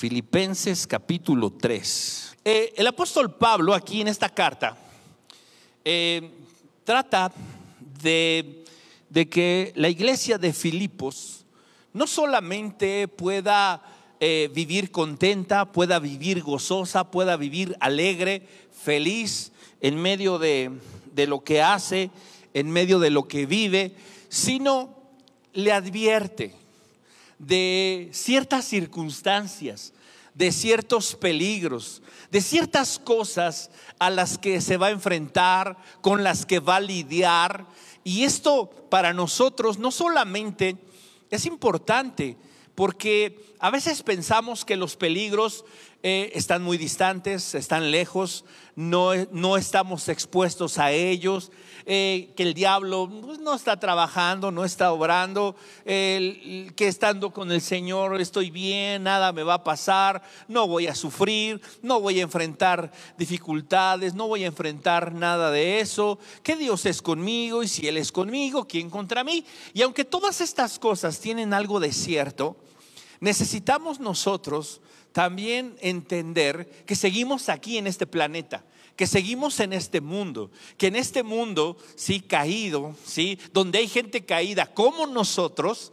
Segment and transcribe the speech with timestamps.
[0.00, 2.36] Filipenses capítulo 3.
[2.46, 4.78] Eh, el apóstol Pablo aquí en esta carta
[5.84, 6.30] eh,
[6.84, 7.30] trata
[8.02, 8.64] de,
[9.30, 11.44] que la iglesia de Filipos
[11.92, 13.82] no solamente pueda
[14.20, 20.70] eh, vivir contenta, pueda vivir gozosa, pueda vivir alegre, feliz en medio de,
[21.12, 22.10] de lo que hace,
[22.54, 23.94] en medio de lo que vive,
[24.30, 24.96] sino
[25.52, 26.54] le advierte
[27.40, 29.94] de ciertas circunstancias,
[30.34, 36.46] de ciertos peligros, de ciertas cosas a las que se va a enfrentar, con las
[36.46, 37.66] que va a lidiar.
[38.04, 40.76] Y esto para nosotros no solamente
[41.30, 42.36] es importante,
[42.74, 45.64] porque a veces pensamos que los peligros
[46.02, 51.52] eh, están muy distantes, están lejos, no, no estamos expuestos a ellos,
[51.84, 57.60] eh, que el diablo pues, no está trabajando, no está obrando, que estando con el
[57.60, 62.22] Señor estoy bien, nada me va a pasar, no voy a sufrir, no voy a
[62.22, 67.86] enfrentar dificultades, no voy a enfrentar nada de eso, que Dios es conmigo y si
[67.88, 69.44] Él es conmigo, ¿quién contra mí?
[69.74, 72.56] Y aunque todas estas cosas tienen algo de cierto,
[73.20, 74.80] necesitamos nosotros
[75.12, 78.64] también entender que seguimos aquí en este planeta,
[78.96, 84.24] que seguimos en este mundo, que en este mundo, sí, caído, sí, donde hay gente
[84.24, 85.92] caída como nosotros,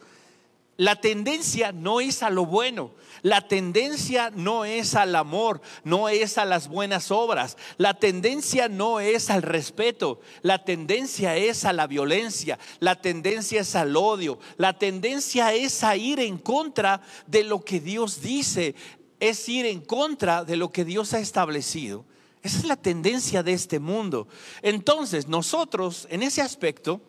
[0.78, 2.92] la tendencia no es a lo bueno,
[3.24, 9.00] la tendencia no es al amor, no es a las buenas obras, la tendencia no
[9.00, 14.78] es al respeto, la tendencia es a la violencia, la tendencia es al odio, la
[14.78, 18.76] tendencia es a ir en contra de lo que Dios dice,
[19.20, 22.06] es ir en contra de lo que Dios ha establecido.
[22.44, 24.28] Esa es la tendencia de este mundo.
[24.62, 27.02] Entonces, nosotros en ese aspecto,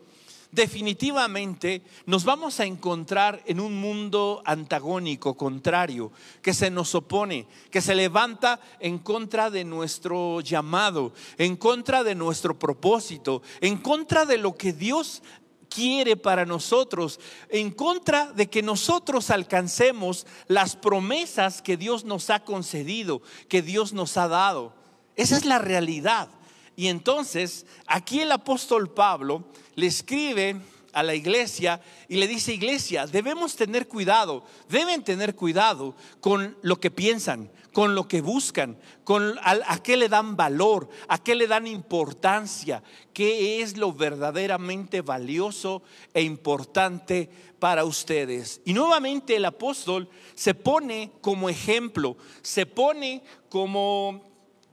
[0.51, 6.11] definitivamente nos vamos a encontrar en un mundo antagónico, contrario,
[6.43, 12.15] que se nos opone, que se levanta en contra de nuestro llamado, en contra de
[12.15, 15.23] nuestro propósito, en contra de lo que Dios
[15.69, 22.45] quiere para nosotros, en contra de que nosotros alcancemos las promesas que Dios nos ha
[22.45, 24.75] concedido, que Dios nos ha dado.
[25.17, 26.29] Esa es la realidad.
[26.77, 30.61] Y entonces, aquí el apóstol Pablo le escribe
[30.93, 36.81] a la iglesia y le dice, iglesia, debemos tener cuidado, deben tener cuidado con lo
[36.81, 41.47] que piensan, con lo que buscan, con a, qué le dan valor, a qué le
[41.47, 42.83] dan importancia,
[43.13, 45.83] qué es lo verdaderamente valioso
[46.15, 48.61] e importante para ustedes.
[48.65, 54.23] Y nuevamente el apóstol se pone como ejemplo, se pone como,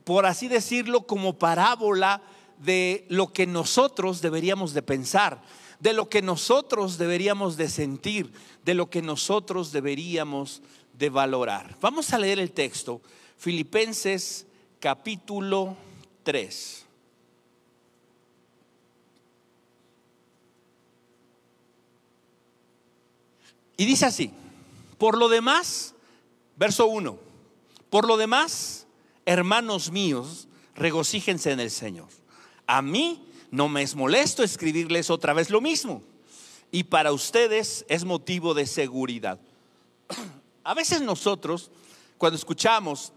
[0.04, 2.22] por así decirlo, como parábola
[2.58, 5.42] de lo que nosotros deberíamos de pensar,
[5.80, 8.32] de lo que nosotros deberíamos de sentir,
[8.64, 11.76] de lo que nosotros deberíamos de valorar.
[11.80, 13.00] Vamos a leer el texto,
[13.36, 14.46] Filipenses
[14.80, 15.76] capítulo
[16.22, 16.86] 3.
[23.76, 24.30] Y dice así,
[24.96, 25.94] por lo demás,
[26.56, 27.18] verso 1,
[27.90, 28.86] por lo demás,
[29.26, 32.08] hermanos míos, regocíjense en el Señor.
[32.66, 36.02] A mí no me es molesto escribirles otra vez lo mismo.
[36.70, 39.38] Y para ustedes es motivo de seguridad.
[40.64, 41.70] A veces nosotros,
[42.18, 43.12] cuando escuchamos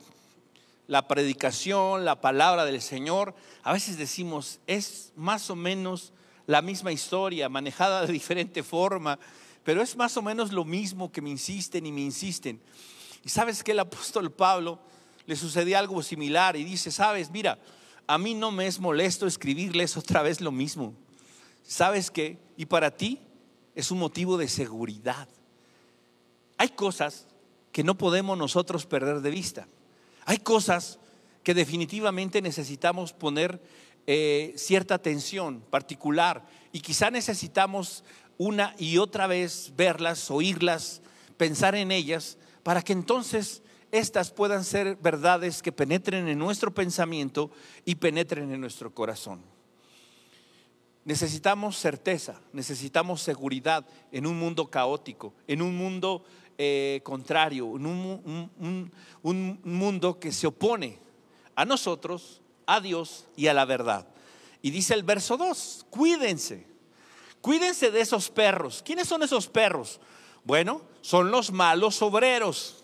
[0.88, 6.14] la predicación, la palabra del Señor, a veces decimos, es más o menos
[6.48, 9.20] la misma historia, manejada de diferente forma,
[9.64, 12.60] pero es más o menos lo mismo que me insisten y me insisten.
[13.24, 14.80] Y sabes que el apóstol Pablo
[15.28, 17.60] le sucedió algo similar y dice, sabes, mira,
[18.10, 20.96] a mí no me es molesto escribirles otra vez lo mismo.
[21.62, 22.40] ¿Sabes qué?
[22.58, 23.20] Y para ti
[23.76, 25.28] es un motivo de seguridad.
[26.58, 27.28] Hay cosas
[27.72, 29.68] que no podemos nosotros perder de vista.
[30.26, 30.98] Hay cosas
[31.44, 33.62] que definitivamente necesitamos poner
[34.08, 38.04] eh, cierta atención particular y quizá necesitamos
[38.40, 41.04] una y otra vez verlas, oírlas,
[41.38, 43.62] pensar en ellas, para que entonces
[43.92, 47.50] estas puedan ser verdades que penetren en nuestro pensamiento
[47.86, 49.42] y penetren en nuestro corazón.
[51.06, 56.24] Necesitamos certeza, necesitamos seguridad en un mundo caótico, en un mundo
[56.58, 58.92] eh, contrario, en un,
[59.24, 61.00] un mundo que se opone
[61.56, 64.08] a nosotros, a Dios y a la verdad.
[64.62, 66.68] Y dice el verso 2, cuídense,
[67.42, 68.84] cuídense de esos perros.
[68.86, 70.00] ¿Quiénes son esos perros?
[70.44, 72.79] Bueno, son los malos obreros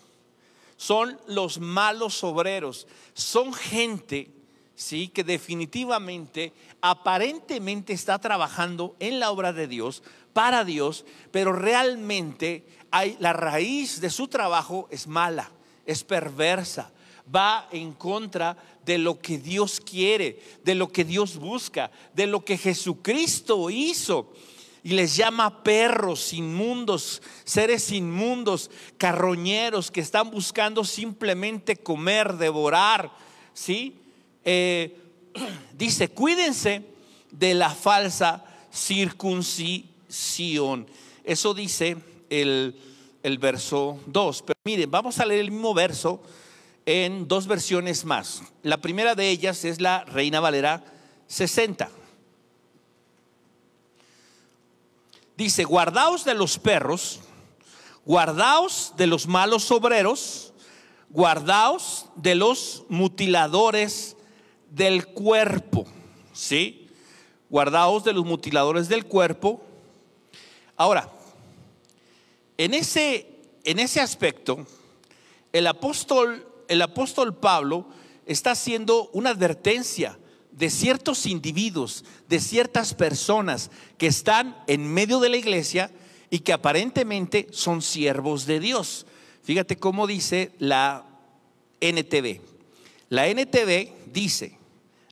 [0.77, 4.31] son los malos obreros, son gente,
[4.75, 12.65] sí, que definitivamente, aparentemente está trabajando en la obra de Dios, para Dios, pero realmente
[12.91, 15.49] hay, la raíz de su trabajo es mala,
[15.85, 16.91] es perversa,
[17.33, 22.43] va en contra de lo que Dios quiere, de lo que Dios busca, de lo
[22.43, 24.33] que Jesucristo hizo.
[24.85, 33.11] Y les llama perros inmundos, seres inmundos, carroñeros que están buscando simplemente comer, devorar.
[33.51, 33.95] ¿Sí?
[34.43, 34.95] Eh,
[35.75, 36.83] dice, cuídense
[37.31, 40.85] de la falsa circuncisión.
[41.23, 41.97] Eso dice
[42.29, 42.79] el,
[43.23, 44.43] el verso 2.
[44.43, 46.21] Pero miren, vamos a leer el mismo verso
[46.85, 48.43] en dos versiones más.
[48.61, 50.83] La primera de ellas es la Reina Valera
[51.25, 51.89] 60.
[55.37, 57.19] Dice, guardaos de los perros,
[58.05, 60.53] guardaos de los malos obreros,
[61.09, 64.15] guardaos de los mutiladores
[64.69, 65.85] del cuerpo.
[66.33, 66.89] ¿Sí?
[67.49, 69.61] Guardaos de los mutiladores del cuerpo.
[70.75, 71.09] Ahora,
[72.57, 73.27] en ese,
[73.63, 74.65] en ese aspecto,
[75.53, 77.85] el apóstol el apóstol Pablo
[78.25, 80.17] está haciendo una advertencia
[80.51, 85.91] de ciertos individuos, de ciertas personas que están en medio de la iglesia
[86.29, 89.05] y que aparentemente son siervos de Dios.
[89.43, 91.05] Fíjate cómo dice la
[91.79, 92.41] NTV.
[93.09, 94.57] La NTV dice,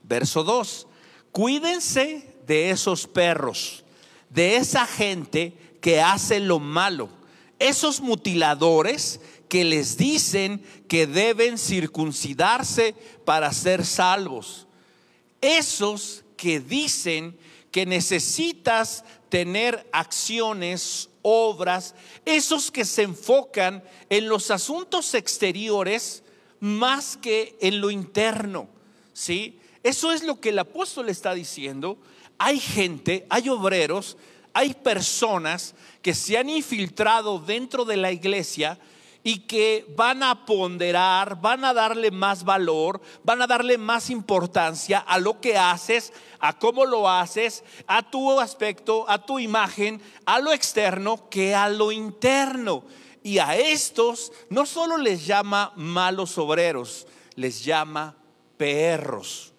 [0.02, 0.86] verso 2,
[1.30, 3.84] cuídense de esos perros,
[4.30, 7.08] de esa gente que hace lo malo,
[7.58, 12.94] esos mutiladores que les dicen que deben circuncidarse
[13.24, 14.66] para ser salvos.
[15.40, 17.38] Esos que dicen
[17.70, 21.94] que necesitas tener acciones, obras,
[22.26, 26.22] esos que se enfocan en los asuntos exteriores
[26.60, 28.68] más que en lo interno.
[29.14, 29.58] ¿Sí?
[29.82, 31.96] Eso es lo que el apóstol está diciendo.
[32.36, 34.18] Hay gente, hay obreros,
[34.52, 38.78] hay personas que se han infiltrado dentro de la iglesia
[39.26, 44.98] y que van a ponderar, van a darle más valor, van a darle más importancia
[44.98, 50.40] a lo que haces, a cómo lo haces, a tu aspecto, a tu imagen, a
[50.40, 52.84] lo externo que a lo interno.
[53.22, 58.14] Y a estos no solo les llama malos obreros, les llama
[58.58, 59.54] perros,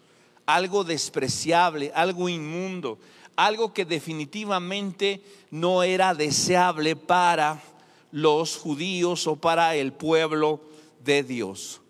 [0.45, 2.99] algo despreciable, algo inmundo,
[3.35, 7.59] algo que definitivamente no era deseable para
[8.15, 10.61] los judíos o para el pueblo
[11.03, 11.81] de Dios.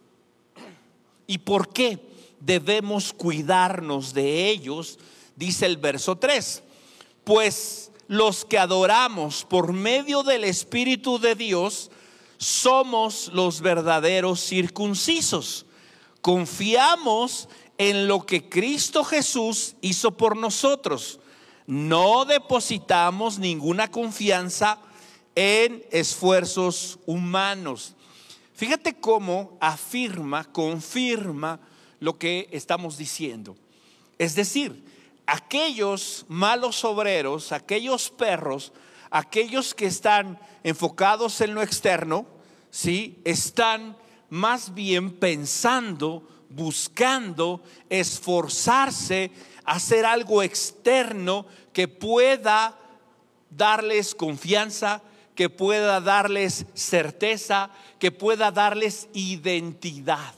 [1.28, 2.00] ¿Y por qué
[2.40, 4.98] debemos cuidarnos de ellos?
[5.36, 6.64] Dice el verso 3.
[7.24, 11.92] Pues los que adoramos por medio del Espíritu de Dios
[12.40, 15.68] somos los verdaderos circuncisos.
[16.22, 21.20] Confiamos en lo que Cristo Jesús hizo por nosotros.
[21.68, 24.86] No depositamos ninguna confianza en
[25.36, 27.96] esfuerzos humanos.
[28.54, 31.60] Fíjate cómo afirma, confirma
[32.00, 33.58] lo que estamos diciendo.
[34.18, 34.84] Es decir,
[35.26, 38.72] aquellos malos obreros, aquellos perros,
[39.12, 42.26] aquellos que están enfocados en lo externo,
[42.72, 43.20] ¿sí?
[43.26, 43.98] Están
[44.30, 49.32] más bien pensando, buscando, esforzarse,
[49.66, 52.78] hacer algo externo que pueda
[53.50, 55.02] darles confianza,
[55.36, 60.34] que pueda darles certeza, que pueda darles identidad.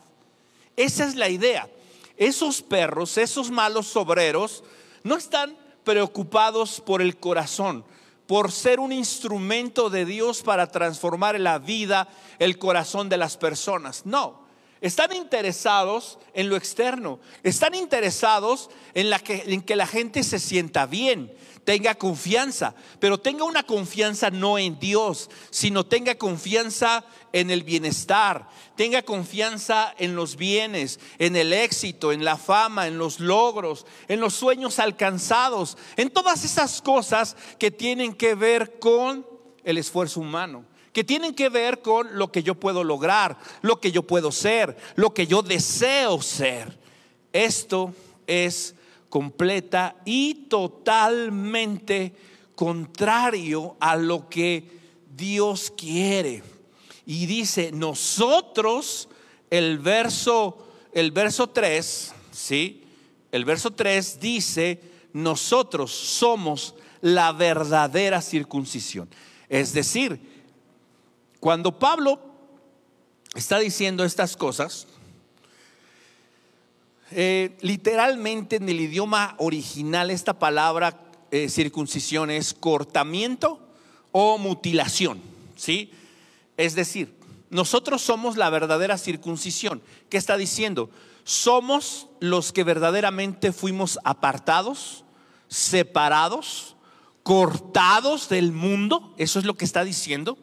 [0.75, 1.69] Esa es la idea.
[2.17, 4.63] Esos perros, esos malos obreros,
[5.03, 7.85] no están preocupados por el corazón,
[8.25, 14.05] por ser un instrumento de Dios para transformar la vida, el corazón de las personas.
[14.05, 14.47] No,
[14.81, 21.31] están interesados en lo externo, están interesados en, que la gente se sienta bien,
[21.67, 28.47] tenga confianza, pero tenga una confianza no en Dios, sino tenga confianza en el bienestar,
[28.77, 34.21] tenga confianza en los bienes, en el éxito, en la fama, en los logros, en
[34.21, 39.27] los sueños alcanzados, en todas esas cosas que tienen que ver con
[39.65, 43.91] el esfuerzo humano que tienen que ver con lo que yo puedo lograr, lo que
[43.91, 46.79] yo puedo ser, lo que yo deseo ser.
[47.33, 47.93] Esto
[48.25, 48.73] es
[49.09, 52.13] completa y totalmente
[52.55, 54.69] contrario a lo que
[55.15, 56.43] Dios quiere.
[57.05, 59.09] Y dice, nosotros,
[59.49, 62.83] el verso, el verso 3, ¿sí?
[63.31, 64.81] El verso 3 dice,
[65.13, 69.09] nosotros somos la verdadera circuncisión.
[69.49, 70.19] Es decir,
[71.39, 72.19] cuando Pablo
[73.35, 74.87] está diciendo estas cosas,
[77.11, 80.99] eh, literalmente en el idioma original esta palabra
[81.31, 83.59] eh, circuncisión es cortamiento
[84.11, 85.21] o mutilación,
[85.55, 85.91] ¿sí?
[86.57, 87.17] Es decir,
[87.49, 89.81] nosotros somos la verdadera circuncisión.
[90.09, 90.89] ¿Qué está diciendo?
[91.23, 95.05] Somos los que verdaderamente fuimos apartados,
[95.47, 96.75] separados,
[97.23, 99.13] cortados del mundo.
[99.17, 100.37] Eso es lo que está diciendo.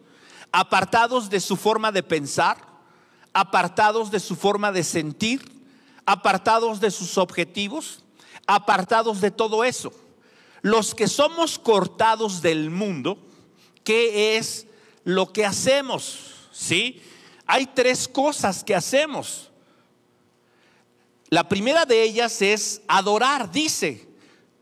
[0.52, 2.58] Apartados de su forma de pensar,
[3.32, 5.53] apartados de su forma de sentir,
[6.06, 8.04] apartados de sus objetivos,
[8.46, 9.92] apartados de todo eso.
[10.62, 13.18] Los que somos cortados del mundo,
[13.82, 14.66] ¿qué es
[15.04, 16.48] lo que hacemos?
[16.52, 17.02] ¿Sí?
[17.46, 19.50] Hay tres cosas que hacemos.
[21.28, 24.06] La primera de ellas es adorar, dice,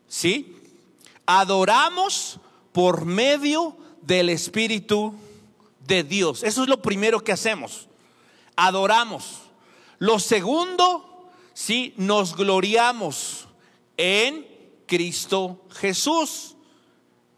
[0.09, 0.57] ¿sí?
[1.27, 2.41] Adoramos
[2.73, 5.15] por medio del Espíritu
[5.87, 6.43] de Dios.
[6.43, 7.89] Eso es lo primero que hacemos.
[8.57, 9.43] Adoramos.
[9.99, 11.12] Lo segundo,
[11.55, 13.49] sí, nos gloriamos
[13.97, 14.47] en
[14.87, 16.57] Cristo Jesús.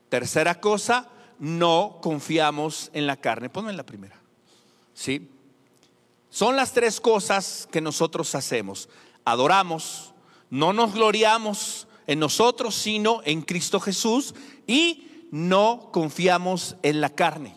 [0.09, 3.49] Tercera cosa, no confiamos en la carne.
[3.49, 4.21] Ponme la primera.
[4.92, 5.28] ¿Sí?
[6.30, 8.88] Son las tres cosas que nosotros hacemos.
[9.25, 10.14] Adoramos,
[10.50, 14.35] no nos gloriamos en nosotros, sino en Cristo Jesús
[14.66, 17.56] y no confiamos en la carne.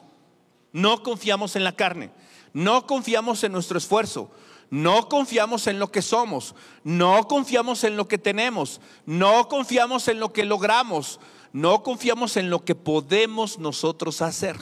[0.71, 2.11] No confiamos en la carne.
[2.53, 4.31] No confiamos en nuestro esfuerzo.
[4.69, 6.55] No confiamos en lo que somos.
[6.83, 8.81] No confiamos en lo que tenemos.
[9.05, 11.19] No confiamos en lo que logramos.
[11.53, 14.57] No confiamos en lo que podemos nosotros hacer.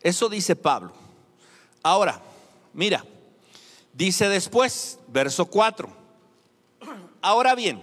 [0.00, 0.92] Eso dice Pablo.
[1.82, 2.20] Ahora,
[2.72, 3.04] mira,
[3.92, 5.88] dice después, verso 4.
[7.20, 7.82] Ahora bien,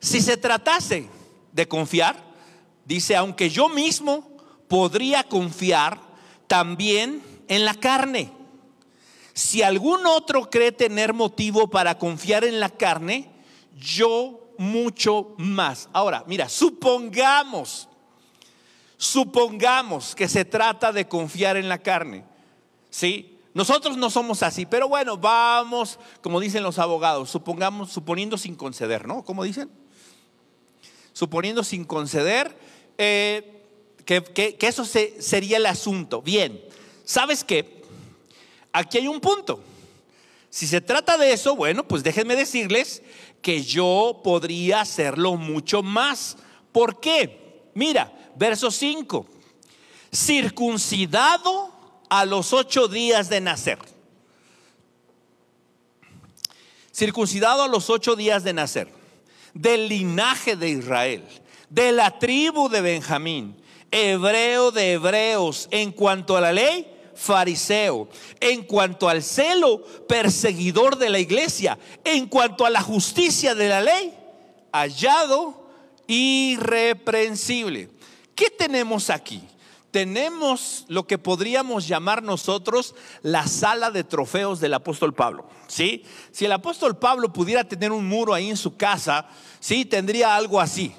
[0.00, 1.08] si se tratase
[1.52, 2.22] de confiar,
[2.84, 4.28] dice, aunque yo mismo
[4.68, 6.00] podría confiar
[6.46, 8.32] también en la carne.
[9.32, 13.30] Si algún otro cree tener motivo para confiar en la carne,
[13.78, 15.88] yo mucho más.
[15.92, 17.88] Ahora, mira, supongamos,
[18.96, 22.24] supongamos que se trata de confiar en la carne.
[22.90, 23.38] ¿Sí?
[23.54, 29.08] Nosotros no somos así, pero bueno, vamos, como dicen los abogados, supongamos, suponiendo sin conceder,
[29.08, 29.24] ¿no?
[29.24, 29.70] ¿Cómo dicen?
[31.12, 32.56] Suponiendo sin conceder,
[32.96, 33.64] eh,
[34.04, 36.22] que, eso sería el asunto.
[36.22, 36.62] Bien,
[37.04, 37.79] ¿sabes qué?
[38.72, 39.60] Aquí hay un punto.
[40.50, 43.02] Si se trata de eso, bueno, pues déjenme decirles
[43.40, 46.36] que yo podría hacerlo mucho más.
[46.72, 47.70] ¿Por qué?
[47.74, 49.26] Mira, verso 5.
[50.12, 51.72] Circuncidado
[52.08, 53.78] a los ocho días de nacer.
[56.92, 58.92] Circuncidado a los ocho días de nacer.
[59.54, 61.24] Del linaje de Israel.
[61.68, 63.56] De la tribu de Benjamín.
[63.92, 65.68] Hebreo de hebreos.
[65.70, 68.08] En cuanto a la ley, fariseo.
[68.40, 71.78] En cuanto al celo, perseguidor de la iglesia.
[72.04, 74.14] En cuanto a la justicia de la ley,
[74.72, 75.68] hallado
[76.06, 77.90] irreprensible.
[78.34, 79.42] ¿Qué tenemos aquí?
[79.90, 85.48] tenemos lo que podríamos llamar nosotros la sala de trofeos del apóstol Pablo.
[85.66, 86.04] ¿sí?
[86.30, 89.26] Si el apóstol Pablo pudiera tener un muro ahí en su casa,
[89.58, 89.84] ¿sí?
[89.84, 90.94] tendría algo así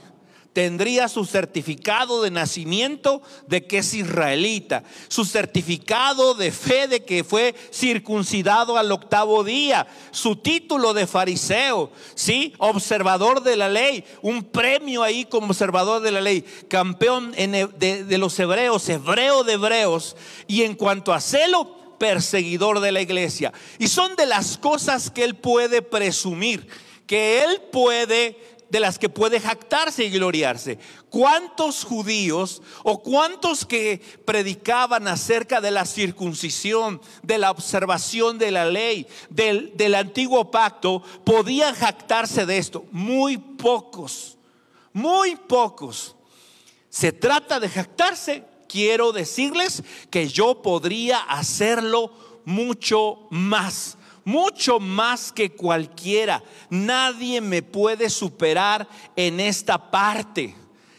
[0.53, 7.24] tendría su certificado de nacimiento de que es israelita, su certificado de fe de que
[7.24, 12.53] fue circuncidado al octavo día, su título de fariseo, ¿sí?
[12.58, 18.17] Observador de la ley, un premio ahí como observador de la ley, campeón de, de
[18.17, 20.15] los hebreos, hebreo de hebreos,
[20.48, 23.53] y en cuanto a celo, perseguidor de la iglesia.
[23.77, 26.67] Y son de las cosas que él puede presumir,
[27.05, 30.80] que él puede de las que puede jactarse y gloriarse.
[31.10, 38.66] ¿Cuántos judíos o cuántos que predicaban acerca de la circuncisión, de la observación de la
[38.66, 42.86] ley, del, del antiguo pacto, podían jactarse de esto?
[42.92, 44.38] Muy pocos,
[44.94, 46.16] muy pocos.
[46.90, 48.46] Se trata de jactarse.
[48.70, 52.13] Quiero decirles que yo podría hacerlo
[52.46, 56.44] mucho más mucho más que cualquiera.
[56.70, 60.56] Nadie me puede superar en esta parte.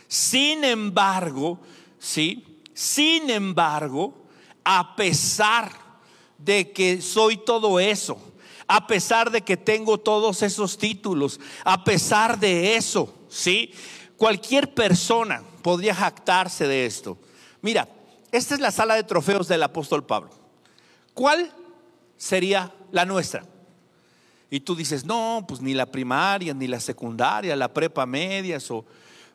[0.08, 1.58] Sin embargo,
[1.98, 4.14] sí, sin embargo,
[4.64, 5.72] a pesar
[6.38, 8.18] de que soy todo eso,
[8.66, 13.72] a pesar de que tengo todos esos títulos, a pesar de eso, sí,
[14.16, 17.18] cualquier persona podría jactarse de esto.
[17.60, 17.88] Mira,
[18.30, 20.30] esta es la sala de trofeos del apóstol Pablo.
[21.14, 21.52] ¿Cuál
[22.16, 23.44] sería la nuestra.
[24.48, 28.84] Y tú dices, no, pues ni la primaria, ni la secundaria, la prepa medias o,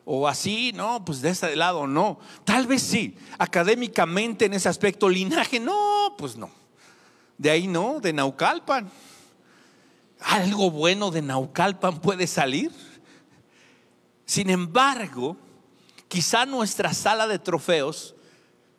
[0.04, 2.20] o así, no, pues de ese lado no.
[2.44, 6.50] Tal vez sí, académicamente en ese aspecto, linaje, no, pues no.
[7.36, 8.90] De ahí no, de Naucalpan.
[10.20, 12.72] Algo bueno de Naucalpan puede salir.
[14.24, 15.36] Sin embargo,
[16.06, 18.14] quizá nuestra sala de trofeos,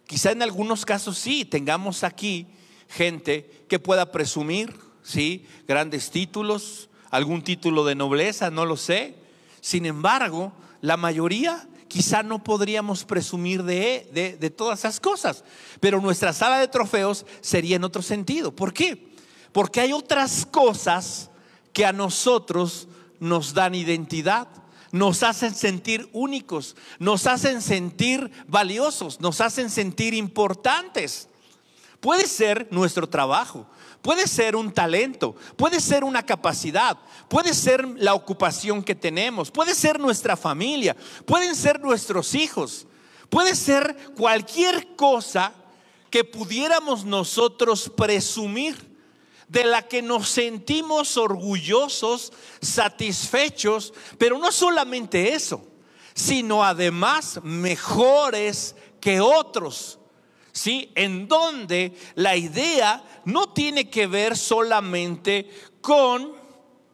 [0.08, 2.48] quizá en algunos casos sí, tengamos aquí
[2.90, 5.46] gente que pueda presumir, ¿sí?
[5.68, 9.16] Grandes títulos, algún título de nobleza, no lo sé.
[9.62, 15.44] Sin embargo, la mayoría quizá no podríamos presumir de, de, todas esas cosas,
[15.80, 18.56] pero nuestra sala de trofeos sería en otro sentido.
[18.56, 19.10] ¿Por qué?
[19.52, 21.32] Porque hay otras cosas
[21.74, 22.88] que a nosotros
[23.20, 24.48] nos dan identidad,
[24.92, 31.28] nos hacen sentir únicos, nos hacen sentir valiosos, nos hacen sentir importantes.
[32.00, 33.68] Puede ser nuestro trabajo,
[34.02, 39.76] puede ser un talento, puede ser una capacidad, puede ser la ocupación que tenemos, puede
[39.76, 42.88] ser nuestra familia, pueden ser nuestros hijos,
[43.30, 45.54] puede ser cualquier cosa
[46.10, 48.90] que pudiéramos nosotros presumir
[49.50, 55.68] de la que nos sentimos orgullosos, satisfechos, pero no solamente eso,
[56.14, 60.00] sino además mejores que otros.
[60.60, 60.92] ¿Sí?
[60.94, 65.50] En donde la idea no tiene que ver solamente
[65.80, 66.34] con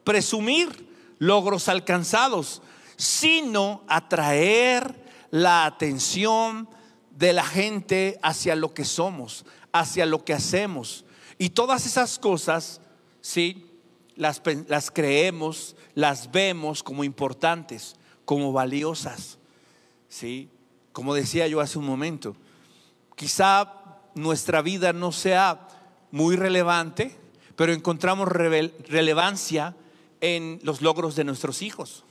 [0.04, 2.62] presumir logros alcanzados,
[2.96, 4.94] sino atraer
[5.32, 6.68] la atención
[7.10, 11.04] de la gente hacia lo que somos, hacia lo que hacemos.
[11.36, 12.80] Y todas esas cosas,
[13.20, 13.68] sí,
[14.14, 19.38] las, las creemos, las vemos como importantes, como valiosas,
[20.08, 20.50] sí.
[20.92, 22.36] Como decía yo hace un momento,
[23.16, 23.72] quizá
[24.14, 25.68] nuestra vida no sea
[26.12, 27.16] muy relevante,
[27.56, 29.74] pero encontramos relevancia
[30.20, 32.04] en los logros de nuestros hijos.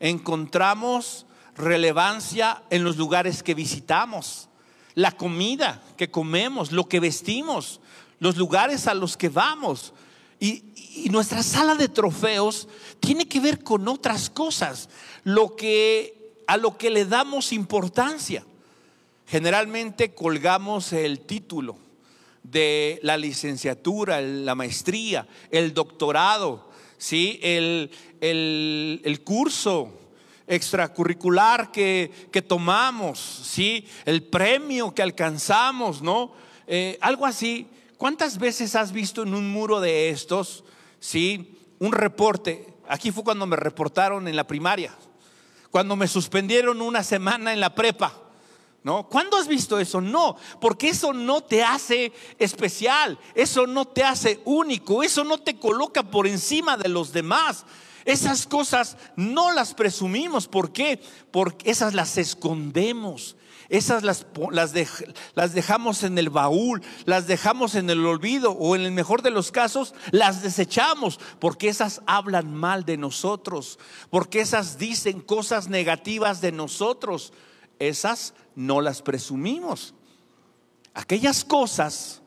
[0.00, 1.26] Encontramos
[1.56, 4.48] relevancia en los lugares que visitamos,
[4.94, 7.80] la comida que comemos, lo que vestimos,
[8.18, 9.92] los lugares a los que vamos.
[10.40, 10.64] Y,
[11.10, 12.66] nuestra sala de trofeos
[12.98, 14.88] tiene que ver con otras cosas,
[15.22, 18.44] lo que, a lo que le damos importancia.
[19.28, 21.76] Generalmente colgamos el título
[22.42, 27.38] de la licenciatura, la maestría, el doctorado, ¿sí?
[27.42, 27.90] el,
[28.22, 29.92] el, curso
[30.46, 33.86] extracurricular que, que, tomamos, ¿sí?
[34.06, 36.32] el premio que alcanzamos, ¿no?
[36.66, 37.66] Eh, algo así.
[37.98, 40.64] ¿Cuántas veces has visto en un muro de estos,
[41.00, 42.66] sí, un reporte?
[42.88, 44.94] Aquí fue cuando me reportaron en la primaria,
[45.70, 48.27] cuando me suspendieron una semana en la prepa.
[48.84, 49.08] ¿No?
[49.08, 50.00] ¿Cuándo has visto eso?
[50.00, 55.58] No, porque eso no te hace especial, eso no te hace único, eso no te
[55.58, 57.66] coloca por encima de los demás.
[58.04, 61.02] Esas cosas no las presumimos, ¿por qué?
[61.30, 63.36] Porque esas las escondemos.
[63.68, 68.92] Esas las, las, dejamos en el baúl, las dejamos en el olvido o en el
[68.92, 75.20] mejor de los casos las desechamos porque esas hablan mal de nosotros, porque esas dicen
[75.20, 77.34] cosas negativas de nosotros.
[77.78, 79.94] Esas no las presumimos.
[80.92, 82.22] Aquellas cosas,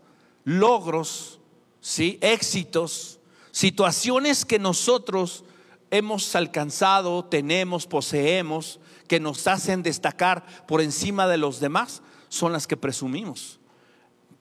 [0.46, 1.42] logros,
[1.82, 2.18] ¿sí?
[2.22, 3.20] éxitos,
[3.52, 5.44] situaciones que nosotros
[5.90, 12.66] hemos alcanzado, tenemos, poseemos, que nos hacen destacar por encima de los demás, son las
[12.66, 13.60] que presumimos.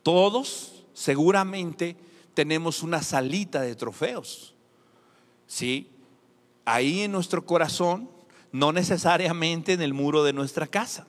[0.05, 1.97] Todos seguramente
[2.35, 4.55] tenemos una salita de trofeos.
[5.49, 5.91] ¿Sí?
[6.65, 8.09] Ahí en nuestro corazón,
[8.53, 11.09] no necesariamente en el muro de nuestra casa.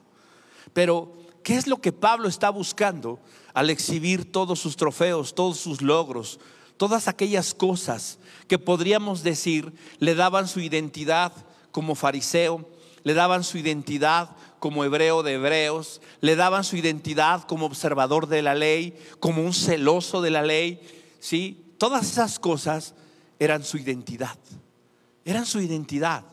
[0.72, 3.18] Pero, ¿qué es lo que Pablo está buscando
[3.54, 6.40] al exhibir todos sus trofeos, todos sus logros,
[6.76, 11.32] todas aquellas cosas que podríamos decir le daban su identidad
[11.70, 12.68] como fariseo,
[13.04, 18.42] le daban su identidad como hebreo de hebreos, le daban su identidad como observador de
[18.42, 20.80] la ley, como un celoso de la ley,
[21.18, 21.74] ¿sí?
[21.78, 22.94] Todas esas cosas
[23.40, 24.38] eran su identidad,
[25.24, 26.24] eran su identidad.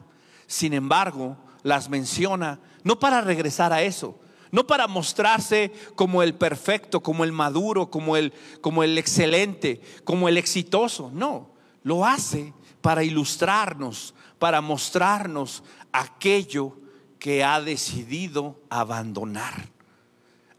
[0.46, 4.20] Sin embargo, las menciona no para regresar a eso,
[4.52, 10.28] no para mostrarse como el perfecto, como el maduro, como el, como el excelente, como
[10.28, 11.52] el exitoso, no,
[11.84, 16.78] lo hace para ilustrarnos, para mostrarnos aquello
[17.20, 19.70] que ha decidido abandonar,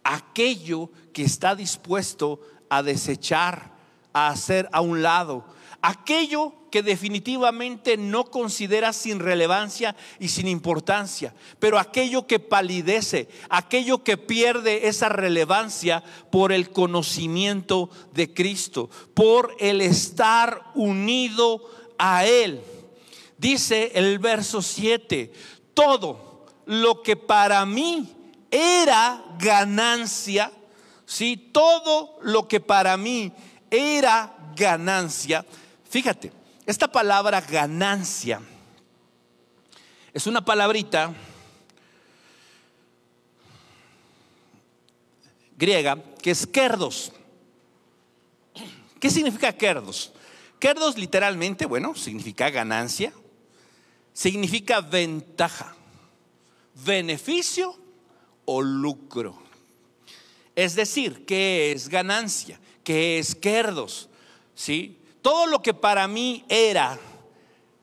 [0.05, 3.73] aquello que está dispuesto a desechar,
[4.13, 5.45] a hacer a un lado,
[5.83, 14.03] aquello que definitivamente no considera sin relevancia y sin importancia, pero aquello que palidece, aquello
[14.05, 21.63] que pierde esa relevancia por el conocimiento de Cristo, por el estar unido
[21.99, 22.61] a Él.
[23.37, 25.33] Dice el verso 7,
[25.75, 28.09] todo lo que para mí
[28.51, 30.53] era ganancia,
[31.07, 33.33] si todo lo que para mí
[33.71, 35.45] era ganancia,
[35.89, 36.39] fíjate,
[36.71, 38.41] esta palabra ganancia
[40.13, 41.13] es una palabrita
[45.57, 47.13] griega que es kerdos.
[49.01, 50.13] ¿Qué significa kerdos?
[50.61, 53.13] Kerdos literalmente, bueno, significa ganancia,
[54.13, 55.75] significa ventaja,
[56.85, 57.77] beneficio
[58.45, 59.43] o lucro.
[60.55, 62.61] Es decir, ¿qué es ganancia?
[62.85, 64.09] ¿Qué es kerdos?
[64.55, 65.00] ¿Sí?
[65.23, 66.99] Todo lo que para mí era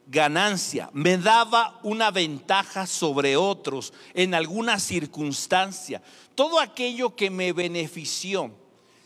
[0.07, 6.01] ganancia, me daba una ventaja sobre otros en alguna circunstancia,
[6.33, 8.51] todo aquello que me benefició,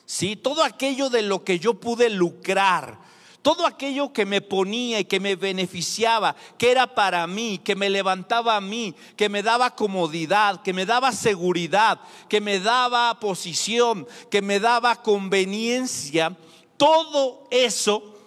[0.06, 0.36] ¿sí?
[0.36, 3.00] todo aquello de lo que yo pude lucrar,
[3.42, 7.90] todo aquello que me ponía y que me beneficiaba, que era para mí, que me
[7.90, 14.08] levantaba a mí, que me daba comodidad, que me daba seguridad, que me daba posición,
[14.30, 16.38] que me daba conveniencia,
[16.78, 18.21] todo eso,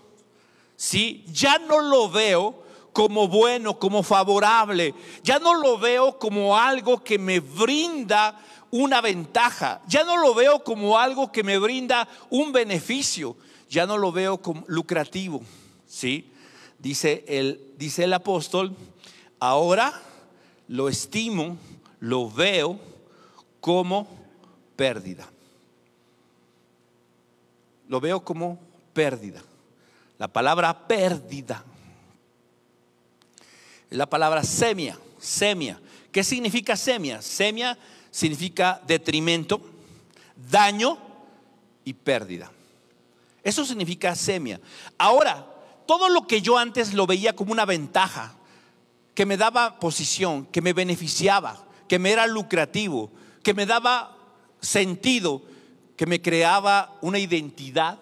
[0.84, 1.24] ¿sí?
[1.32, 4.94] Ya no lo veo como bueno, como favorable.
[5.22, 8.38] Ya no lo veo como algo que me brinda
[8.70, 9.80] una ventaja.
[9.88, 13.36] Ya no lo veo como algo que me brinda un beneficio.
[13.70, 15.42] Ya no lo veo como lucrativo.
[15.86, 16.30] ¿Sí?
[16.78, 18.76] Dice el, dice el apóstol,
[19.40, 20.02] ahora
[20.68, 21.56] lo estimo,
[21.98, 22.78] lo veo
[23.60, 24.06] como
[24.76, 25.26] pérdida.
[27.88, 28.58] Lo veo como
[28.92, 29.42] pérdida.
[30.18, 31.64] La palabra pérdida
[33.94, 35.80] la palabra semia, semia.
[36.10, 37.22] ¿Qué significa semia?
[37.22, 37.78] Semia
[38.10, 39.60] significa detrimento,
[40.50, 40.98] daño
[41.84, 42.50] y pérdida.
[43.42, 44.60] Eso significa semia.
[44.98, 45.46] Ahora,
[45.86, 48.34] todo lo que yo antes lo veía como una ventaja,
[49.14, 53.12] que me daba posición, que me beneficiaba, que me era lucrativo,
[53.44, 54.16] que me daba
[54.60, 55.42] sentido,
[55.96, 57.98] que me creaba una identidad,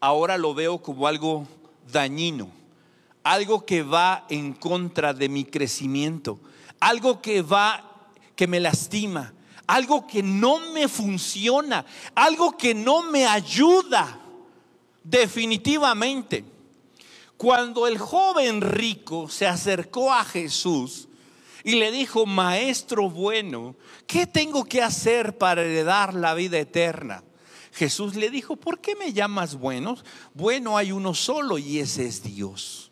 [0.00, 1.46] ahora lo veo como algo
[1.92, 2.58] dañino
[3.28, 6.40] algo que va en contra de mi crecimiento,
[6.80, 9.34] algo que va, que me lastima,
[9.66, 11.84] algo que no me funciona,
[12.14, 14.18] algo que no me ayuda,
[15.04, 16.42] definitivamente.
[17.36, 21.06] Cuando el joven rico se acercó a Jesús
[21.64, 27.22] y le dijo, Maestro bueno, ¿qué tengo que hacer para heredar la vida eterna?
[27.78, 29.96] Jesús le dijo, ¿por qué me llamas bueno?
[30.34, 32.90] Bueno hay uno solo y ese es Dios.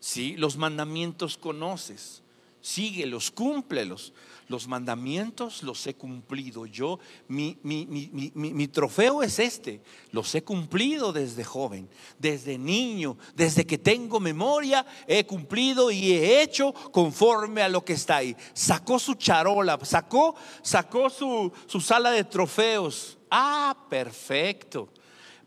[0.00, 0.36] ¿sí?
[0.36, 2.22] Los mandamientos conoces,
[2.60, 4.12] síguelos, cúmplelos.
[4.48, 6.66] Los mandamientos los he cumplido.
[6.66, 9.80] Yo, mi, mi, trofeo es este.
[10.10, 16.42] Los he cumplido desde joven, desde niño, desde que tengo memoria, he cumplido y he
[16.42, 18.36] hecho conforme a lo que está ahí.
[18.52, 23.16] Sacó su charola, sacó, sacó su, su sala de trofeos.
[23.34, 24.90] Ah, perfecto.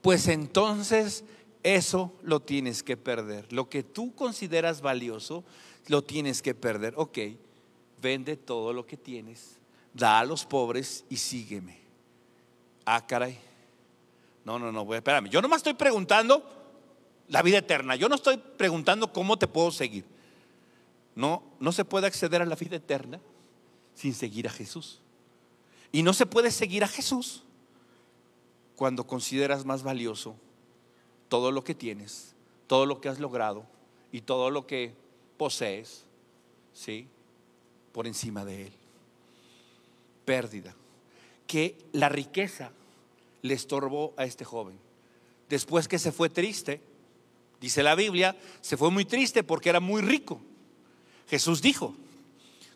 [0.01, 1.23] Pues entonces
[1.61, 3.53] eso lo tienes que perder.
[3.53, 5.43] Lo que tú consideras valioso,
[5.85, 6.95] lo tienes que perder.
[6.97, 7.19] Ok,
[8.01, 9.59] vende todo lo que tienes,
[9.93, 11.79] da a los pobres y sígueme.
[12.85, 13.37] Ah, caray.
[14.43, 15.29] No, no, no, espérame.
[15.29, 16.43] Yo no me estoy preguntando
[17.27, 17.95] la vida eterna.
[17.95, 20.05] Yo no estoy preguntando cómo te puedo seguir.
[21.13, 23.21] No, no se puede acceder a la vida eterna
[23.93, 25.01] sin seguir a Jesús.
[25.91, 27.44] Y no se puede seguir a Jesús
[28.75, 30.35] cuando consideras más valioso
[31.29, 32.35] todo lo que tienes,
[32.67, 33.65] todo lo que has logrado
[34.11, 34.93] y todo lo que
[35.37, 36.05] posees,
[36.73, 37.07] ¿sí?
[37.91, 38.73] Por encima de Él.
[40.25, 40.75] Pérdida.
[41.47, 42.71] Que la riqueza
[43.41, 44.77] le estorbó a este joven.
[45.49, 46.81] Después que se fue triste,
[47.61, 50.41] dice la Biblia, se fue muy triste porque era muy rico.
[51.27, 51.95] Jesús dijo,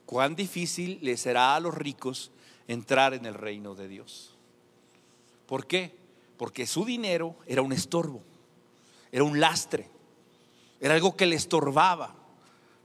[0.05, 2.31] cuán difícil le será a los ricos
[2.67, 4.35] entrar en el reino de Dios.
[5.49, 5.97] ¿Por qué?
[6.37, 8.23] Porque su dinero era un estorbo
[9.11, 9.87] era un lastre,
[10.79, 12.15] era algo que le estorbaba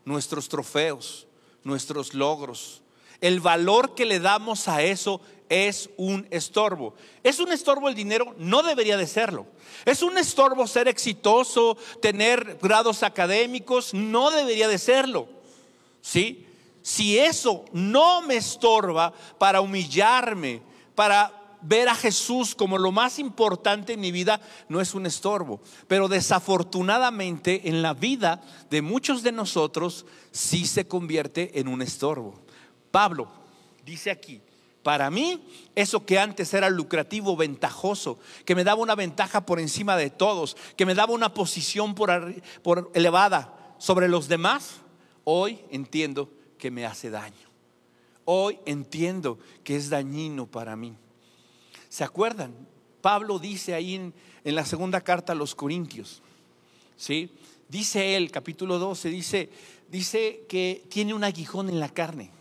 [0.05, 1.27] nuestros trofeos,
[1.63, 2.83] nuestros logros.
[3.21, 6.95] El valor que le damos a eso es un estorbo.
[7.23, 8.35] ¿Es un estorbo el dinero?
[8.39, 9.47] No debería de serlo.
[9.85, 13.95] ¿Es un estorbo ser exitoso, tener grados académicos?
[13.95, 15.29] No debería de serlo.
[16.01, 16.47] ¿Sí?
[16.83, 20.61] Si eso no me estorba para humillarme,
[20.95, 25.61] para ver a Jesús como lo más importante en mi vida no es un estorbo.
[25.89, 32.35] Pero desafortunadamente en la vida de muchos de nosotros sí se convierte en un estorbo.
[32.91, 33.29] Pablo
[33.85, 34.41] dice aquí,
[34.83, 35.43] para mí,
[35.75, 40.59] eso que antes era lucrativo, ventajoso, que me daba una ventaja por encima de todos,
[40.77, 44.83] que me daba una posición por, por elevada sobre los demás,
[45.25, 47.49] hoy entiendo que me hace daño.
[48.27, 50.95] Hoy entiendo que es dañino para mí.
[51.95, 52.53] ¿Se acuerdan?
[53.01, 56.23] Pablo dice ahí en, la segunda carta a los Corintios,
[56.97, 57.31] ¿sí?
[57.69, 59.49] Dice él, capítulo 12, dice,
[59.89, 62.33] dice que tiene un aguijón en la carne.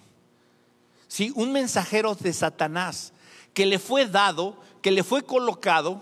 [1.07, 1.31] ¿Sí?
[1.35, 3.13] Un mensajero de Satanás
[3.53, 6.01] que le fue dado, que le fue colocado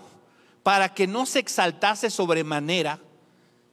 [0.62, 3.00] para que no se exaltase sobremanera,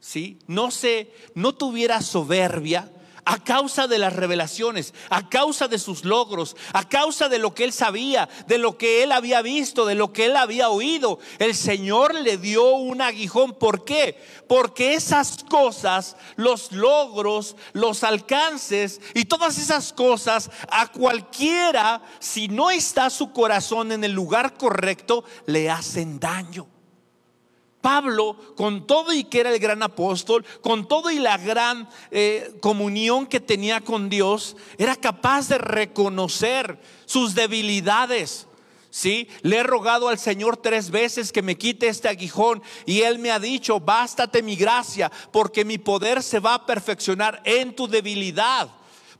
[0.01, 0.39] ¿sí?
[0.45, 2.91] No se no tuviera soberbia,
[3.25, 7.63] a causa de las revelaciones, a causa de sus logros, a causa de lo que
[7.63, 11.19] él sabía, de lo que él había visto, de lo que él había oído.
[11.38, 13.53] El Señor le dio un aguijón.
[13.53, 14.21] ¿Por qué?
[14.47, 22.71] Porque esas cosas, los logros, los alcances y todas esas cosas, a cualquiera, si no
[22.71, 26.78] está su corazón en el lugar correcto, le hacen daño.
[27.81, 32.55] Pablo, con todo y que era el gran apóstol, con todo y la gran eh,
[32.61, 38.45] comunión que tenía con Dios, era capaz de reconocer sus debilidades.
[38.91, 39.29] ¿Sí?
[39.43, 43.29] Le he rogado al Señor tres veces que me quite este aguijón y Él me
[43.29, 48.67] ha dicho, bástate mi gracia, porque mi poder se va a perfeccionar en tu debilidad.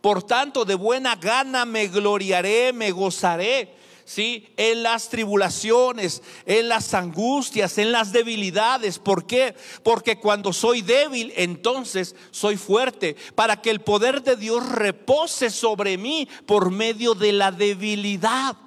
[0.02, 3.79] Por tanto, de buena gana me gloriaré, me gozaré
[4.10, 4.48] ¿sí?
[4.58, 8.98] En las tribulaciones, en las angustias, en las debilidades.
[8.98, 9.54] ¿Por qué?
[9.84, 16.00] Porque cuando soy débil, entonces soy fuerte, para que el poder de Dios repose sobre
[16.00, 18.58] mí por medio de la debilidad.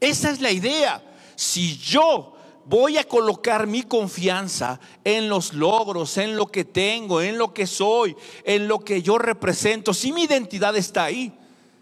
[0.00, 1.02] Esa es la idea.
[1.34, 7.38] Si yo voy a colocar mi confianza en los logros, en lo que tengo, en
[7.38, 11.32] lo que soy, en lo que yo represento, si mi identidad está ahí,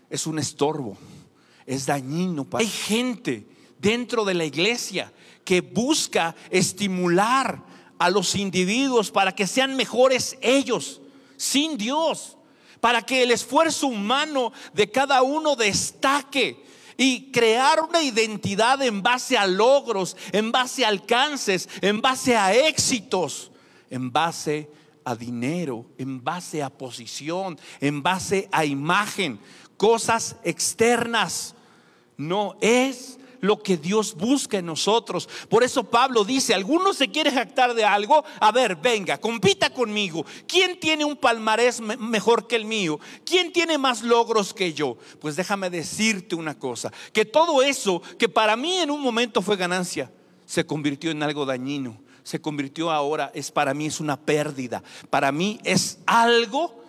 [0.08, 0.96] es un estorbo
[1.66, 2.46] es dañino.
[2.52, 3.46] Hay gente
[3.78, 5.12] dentro de la iglesia
[5.44, 7.62] que busca estimular
[7.98, 11.00] a los individuos para que sean mejores ellos,
[11.36, 12.36] sin Dios,
[12.80, 16.64] para que el esfuerzo humano de cada uno destaque
[16.96, 22.54] y crear una identidad en base a logros, en base a alcances, en base a
[22.54, 23.50] éxitos,
[23.90, 24.70] en base
[25.04, 29.38] a dinero, en base a posición, en base a imagen,
[29.76, 31.55] cosas externas
[32.16, 35.28] no es lo que Dios busca en nosotros.
[35.48, 38.24] Por eso Pablo dice, ¿alguno se quiere jactar de algo?
[38.40, 40.24] A ver, venga, compita conmigo.
[40.46, 42.98] ¿Quién tiene un palmarés mejor que el mío?
[43.24, 44.96] ¿Quién tiene más logros que yo?
[45.20, 49.56] Pues déjame decirte una cosa, que todo eso que para mí en un momento fue
[49.56, 50.10] ganancia,
[50.44, 52.00] se convirtió en algo dañino.
[52.22, 54.82] Se convirtió ahora, es para mí es una pérdida.
[55.10, 56.82] Para mí es algo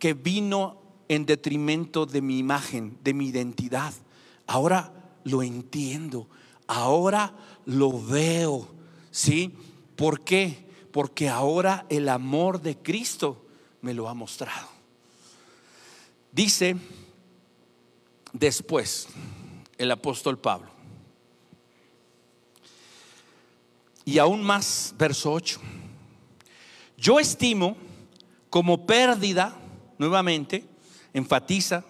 [0.00, 3.94] que vino en detrimento de mi imagen, de mi identidad.
[4.46, 4.92] Ahora
[5.24, 6.28] lo entiendo,
[6.66, 8.68] ahora lo veo.
[9.10, 9.54] ¿Sí?
[9.96, 10.66] ¿Por qué?
[10.92, 13.46] Porque ahora el amor de Cristo
[13.80, 14.68] me lo ha mostrado.
[16.32, 16.76] Dice
[18.32, 19.08] después
[19.78, 20.70] el apóstol Pablo.
[24.04, 25.60] Y aún más, verso 8.
[26.96, 27.76] Yo estimo
[28.50, 29.58] como pérdida,
[29.98, 30.64] nuevamente,
[31.12, 31.84] enfatiza,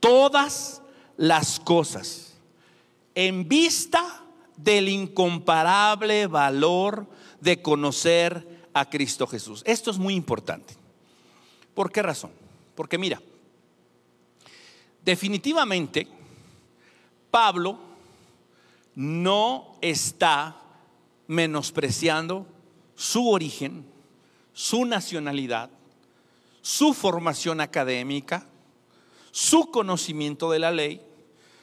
[0.00, 0.80] todas
[1.16, 2.34] las cosas
[3.14, 4.22] en vista
[4.56, 7.06] del incomparable valor
[7.40, 9.62] de conocer a Cristo Jesús.
[9.66, 10.74] Esto es muy importante.
[11.74, 12.32] ¿Por qué razón?
[12.74, 13.20] Porque mira,
[15.04, 16.08] definitivamente
[17.30, 17.78] Pablo
[18.94, 20.56] no está
[21.26, 22.46] menospreciando
[22.94, 23.84] su origen,
[24.52, 25.70] su nacionalidad,
[26.62, 28.46] su formación académica,
[29.34, 31.00] su conocimiento de la ley,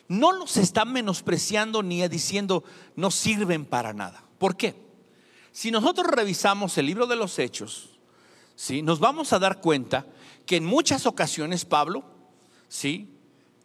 [0.09, 2.65] no los está menospreciando ni diciendo
[2.97, 4.25] no sirven para nada.
[4.39, 4.75] ¿Por qué?
[5.53, 7.91] Si nosotros revisamos el libro de los Hechos,
[8.57, 8.81] ¿sí?
[8.81, 10.05] nos vamos a dar cuenta
[10.45, 12.03] que en muchas ocasiones Pablo
[12.67, 13.07] ¿sí?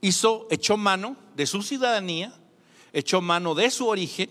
[0.00, 2.32] hizo, echó mano de su ciudadanía,
[2.92, 4.30] echó mano de su origen,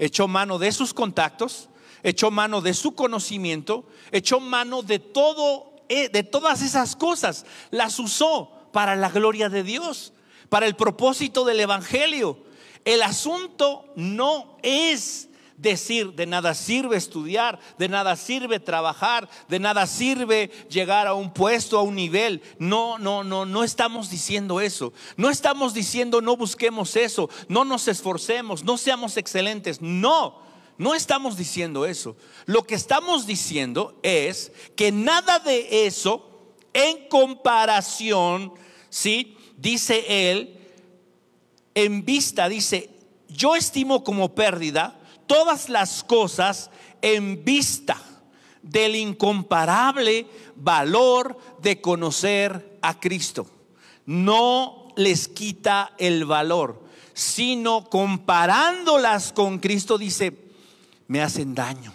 [0.00, 1.68] echó mano de sus contactos,
[2.02, 8.00] echó mano de su conocimiento, echó mano de todo, eh, de todas esas cosas, las
[8.00, 10.12] usó para la gloria de Dios,
[10.48, 12.40] para el propósito del Evangelio.
[12.84, 19.86] El asunto no es decir, de nada sirve estudiar, de nada sirve trabajar, de nada
[19.86, 22.42] sirve llegar a un puesto, a un nivel.
[22.58, 24.92] No, no, no, no estamos diciendo eso.
[25.16, 29.80] No estamos diciendo no busquemos eso, no nos esforcemos, no seamos excelentes.
[29.80, 30.42] No,
[30.78, 32.16] no estamos diciendo eso.
[32.44, 36.34] Lo que estamos diciendo es que nada de eso
[36.72, 38.52] en comparación
[38.94, 39.36] ¿sí?
[39.56, 40.56] Dice él,
[41.74, 42.90] en vista, dice,
[43.28, 46.70] yo estimo como pérdida todas las cosas
[47.02, 48.00] en vista
[48.62, 53.48] del incomparable valor de conocer a Cristo.
[54.06, 56.80] No les quita el valor,
[57.14, 60.38] sino comparándolas con Cristo dice,
[61.08, 61.92] me hacen daño.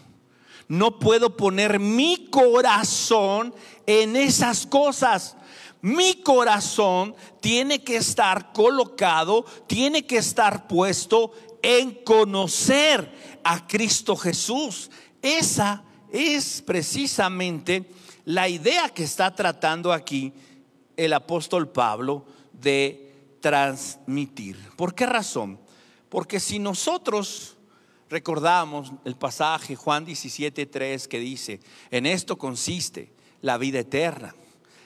[0.67, 3.55] No puedo poner mi corazón
[3.87, 5.37] en esas cosas
[5.81, 14.91] mi corazón tiene que estar colocado, tiene que estar puesto en conocer, a Cristo Jesús.
[15.21, 17.89] Esa es precisamente
[18.25, 20.33] la idea que está tratando aquí
[20.97, 24.57] el apóstol Pablo de transmitir.
[24.75, 25.59] ¿Por qué razón?
[26.09, 27.57] Porque si nosotros
[28.09, 31.59] recordamos el pasaje Juan 17:3 que dice,
[31.91, 34.35] en esto consiste la vida eterna,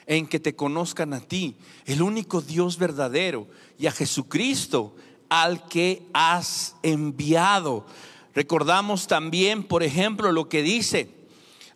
[0.06, 3.46] en que te conozcan a ti, el único Dios verdadero,
[3.78, 4.94] y a Jesucristo,
[5.28, 7.86] al que has enviado.
[8.34, 11.08] Recordamos también, por ejemplo, lo que dice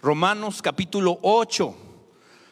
[0.02, 1.74] Romanos capítulo 8,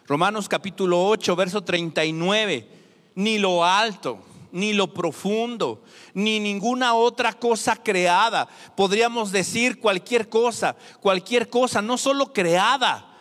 [0.06, 2.68] Romanos capítulo 8, verso 39,
[3.14, 4.18] ni lo alto,
[4.52, 5.82] ni lo profundo,
[6.14, 8.48] ni ninguna otra cosa creada.
[8.76, 13.14] Podríamos decir cualquier cosa, cualquier cosa, no solo creada,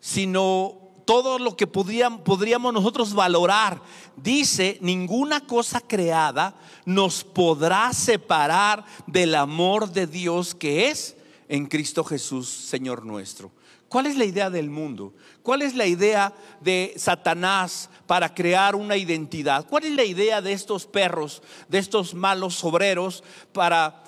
[0.00, 0.77] sino
[1.08, 3.80] todo lo que podríamos, nosotros valorar.
[4.14, 11.16] Dice, ninguna cosa creada nos podrá separar del amor de Dios que es
[11.48, 13.50] en Cristo Jesús, Señor nuestro.
[13.88, 15.14] ¿Cuál es la idea del mundo?
[15.42, 19.66] ¿Cuál es la idea de Satanás para crear una identidad?
[19.66, 24.04] ¿Cuál es la idea de estos perros, de estos malos obreros para,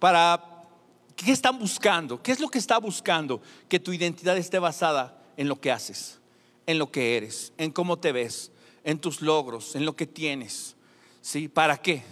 [0.00, 0.66] para,
[1.14, 2.20] ¿qué están buscando?
[2.20, 3.40] ¿Qué es lo que está buscando?
[3.68, 6.19] Que tu identidad esté basada en lo que haces,
[6.70, 8.50] en lo que eres, en cómo te ves,
[8.84, 10.76] en tus logros, en lo que tienes.
[11.20, 11.48] ¿Sí?
[11.48, 12.02] ¿Para qué?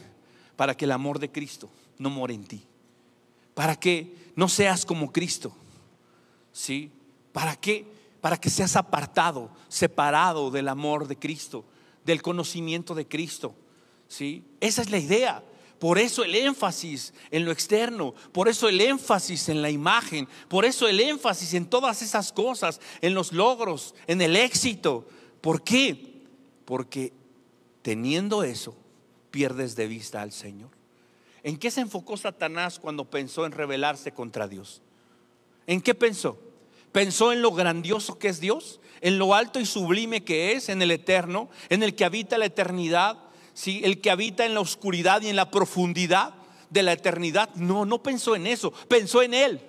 [0.56, 2.62] Para que el amor de Cristo no more en ti.
[3.54, 5.52] Para que no seas como Cristo.
[6.52, 6.90] ¿Sí?
[7.32, 7.86] ¿Para qué?
[8.20, 11.64] Para que seas apartado, separado del amor de Cristo,
[12.04, 13.54] del conocimiento de Cristo.
[14.08, 14.44] ¿Sí?
[14.60, 15.42] Esa es la idea.
[15.78, 20.64] Por eso el énfasis en lo externo, por eso el énfasis en la imagen, por
[20.64, 25.06] eso el énfasis en todas esas cosas, en los logros, en el éxito.
[25.40, 26.24] ¿Por qué?
[26.64, 27.12] Porque
[27.82, 28.76] teniendo eso,
[29.30, 30.70] pierdes de vista al Señor.
[31.44, 34.82] ¿En qué se enfocó Satanás cuando pensó en rebelarse contra Dios?
[35.68, 36.38] ¿En qué pensó?
[36.90, 40.82] Pensó en lo grandioso que es Dios, en lo alto y sublime que es, en
[40.82, 43.18] el eterno, en el que habita la eternidad,
[43.58, 43.80] ¿sí?
[43.82, 46.34] el que habita en la oscuridad y en la profundidad
[46.70, 47.50] de la eternidad.
[47.56, 49.60] No, no pensó en eso, pensó en Él.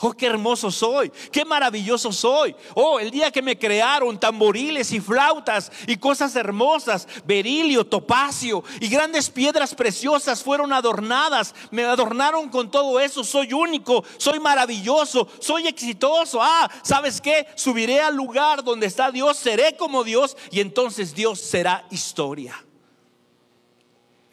[0.00, 2.54] Oh, qué hermoso soy, qué maravilloso soy.
[2.74, 8.88] Oh, el día que me crearon tamboriles y flautas y cosas hermosas, berilio, topacio y
[8.88, 11.54] grandes piedras preciosas fueron adornadas.
[11.70, 13.24] Me adornaron con todo eso.
[13.24, 16.40] Soy único, soy maravilloso, soy exitoso.
[16.42, 17.46] Ah, ¿sabes qué?
[17.54, 22.65] Subiré al lugar donde está Dios, seré como Dios y entonces Dios será historia.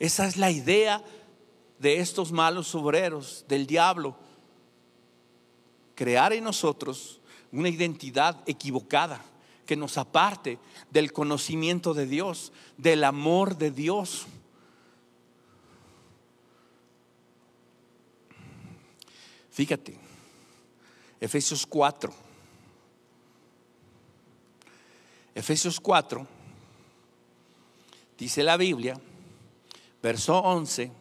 [0.04, 1.02] Esa es la idea
[1.80, 4.18] de estos malos obreros, del diablo
[5.96, 7.22] crear en nosotros
[7.54, 9.24] una identidad equivocada
[9.66, 10.60] que nos aparte
[10.92, 14.26] del conocimiento de Dios, del amor de Dios.
[19.52, 19.96] Fíjate,
[21.22, 22.14] Efesios 4.
[25.34, 26.28] Efesios 4,
[28.18, 29.00] dice la Biblia,
[30.04, 30.92] verso 11,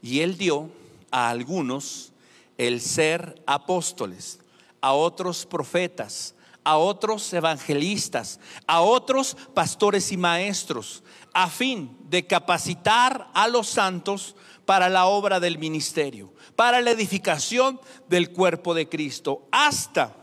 [0.00, 0.70] y él dio
[1.10, 2.12] a algunos
[2.56, 4.38] el ser apóstoles,
[4.80, 11.02] a otros profetas, a otros evangelistas, a otros pastores y maestros,
[11.34, 17.80] a fin de capacitar a los santos para la obra del ministerio, para la edificación
[18.08, 20.14] del cuerpo de Cristo, hasta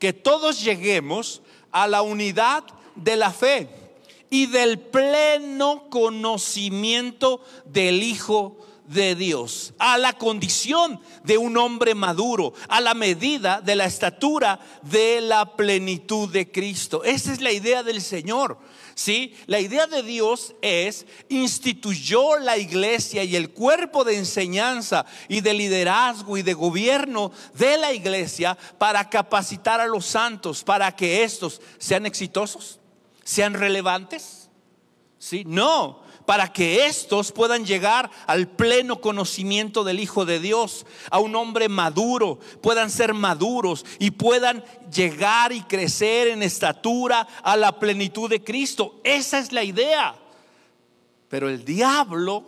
[0.00, 2.64] que todos lleguemos a la unidad
[2.96, 3.79] de la fe
[4.30, 8.56] y del pleno conocimiento del Hijo
[8.90, 14.58] de Dios, a la condición de un hombre maduro, a la medida de la estatura
[14.82, 17.04] de la plenitud de Cristo.
[17.04, 18.58] Esa es la idea del Señor.
[18.96, 19.34] ¿Sí?
[19.46, 25.54] La idea de Dios es instituyó la iglesia y el cuerpo de enseñanza y de
[25.54, 31.62] liderazgo y de gobierno de la iglesia para capacitar a los santos para que estos
[31.78, 32.79] sean exitosos,
[33.30, 34.50] sean relevantes.
[35.20, 35.44] ¿Sí?
[35.46, 41.36] No, para que estos puedan llegar al pleno conocimiento del Hijo de Dios, a un
[41.36, 48.28] hombre maduro, puedan ser maduros y puedan llegar y crecer en estatura a la plenitud
[48.28, 49.00] de Cristo.
[49.04, 50.16] Esa es la idea.
[51.28, 52.44] Pero el diablo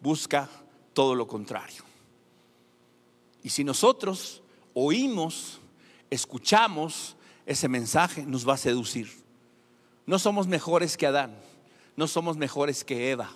[0.00, 0.48] busca
[0.94, 1.84] todo lo contrario.
[3.44, 4.42] Y si nosotros
[4.74, 5.60] oímos,
[6.10, 7.14] escuchamos
[7.46, 9.17] ese mensaje, nos va a seducir.
[10.08, 11.36] No somos mejores que Adán
[11.98, 13.28] no somos mejores que Eva.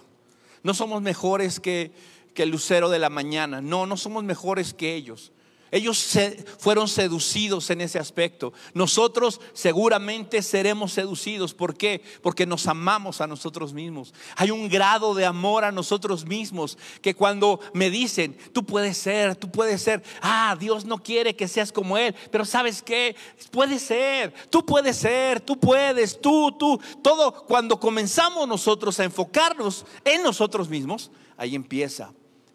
[0.63, 1.91] No somos mejores que,
[2.33, 3.61] que el lucero de la mañana.
[3.61, 5.33] No, no somos mejores que ellos.
[5.73, 6.19] Ellos
[6.59, 8.53] fueron seducidos en ese aspecto.
[8.75, 11.55] Nosotros seguramente seremos seducidos.
[11.55, 12.03] ¿Por qué?
[12.21, 14.13] Porque nos amamos a nosotros mismos.
[14.37, 19.35] Hay un grado de amor a nosotros mismos que cuando me dicen, tú puedes ser,
[19.35, 23.17] tú puedes ser, ah, Dios no quiere que seas como Él, pero sabes qué,
[23.51, 29.87] puede ser, tú puedes ser, tú puedes, tú, tú, todo, cuando comenzamos nosotros a enfocarnos
[30.05, 32.13] en nosotros mismos, ahí empieza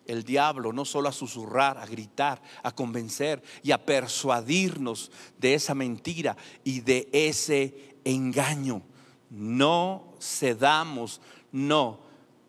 [0.07, 5.75] el diablo no solo a susurrar, a gritar, a convencer y a persuadirnos de esa
[5.75, 8.81] mentira y de ese engaño.
[9.29, 11.99] No cedamos, no.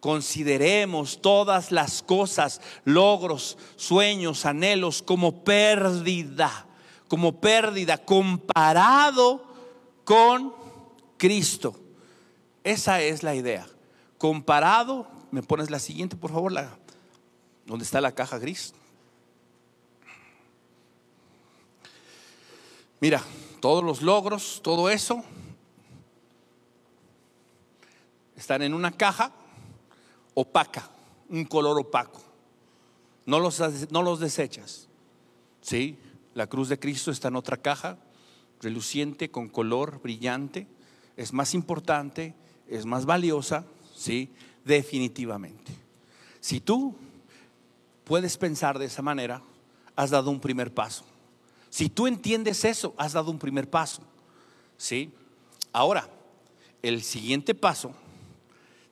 [0.00, 6.66] Consideremos todas las cosas, logros, sueños, anhelos como pérdida,
[7.08, 9.44] como pérdida comparado
[10.04, 10.54] con
[11.16, 11.74] Cristo.
[12.62, 13.66] Esa es la idea.
[14.18, 16.78] Comparado, me pones la siguiente, por favor, la
[17.68, 18.72] ¿Dónde está la caja gris?
[22.98, 23.22] Mira,
[23.60, 25.22] todos los logros, todo eso,
[28.34, 29.32] están en una caja
[30.32, 30.88] opaca,
[31.28, 32.22] un color opaco.
[33.26, 33.60] No los,
[33.92, 34.88] no los desechas.
[35.60, 35.98] ¿Sí?
[36.32, 37.98] La cruz de Cristo está en otra caja,
[38.62, 40.66] reluciente, con color brillante.
[41.18, 42.34] Es más importante,
[42.66, 44.30] es más valiosa, ¿sí?
[44.64, 45.74] Definitivamente.
[46.40, 46.96] Si tú
[48.08, 49.42] puedes pensar de esa manera,
[49.94, 51.04] has dado un primer paso.
[51.68, 54.02] Si tú entiendes eso, has dado un primer paso.
[54.78, 55.12] ¿Sí?
[55.72, 56.08] Ahora,
[56.82, 57.92] el siguiente paso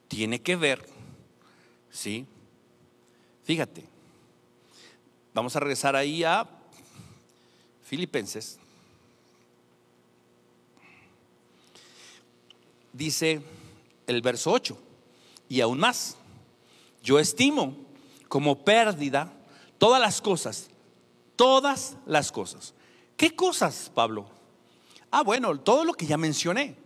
[0.06, 0.86] tiene que ver,
[1.90, 2.26] ¿sí?
[3.44, 3.84] Fíjate,
[5.32, 6.46] vamos a regresar ahí a
[7.84, 8.58] Filipenses.
[12.92, 13.40] Dice
[14.06, 14.76] el verso 8,
[15.48, 16.16] y aún más,
[17.02, 17.85] yo estimo
[18.28, 19.32] como pérdida
[19.78, 20.68] todas las cosas,
[21.36, 22.74] todas las cosas.
[23.16, 24.26] ¿Qué cosas, Pablo?
[25.10, 26.76] Ah, bueno, todo lo que ya mencioné.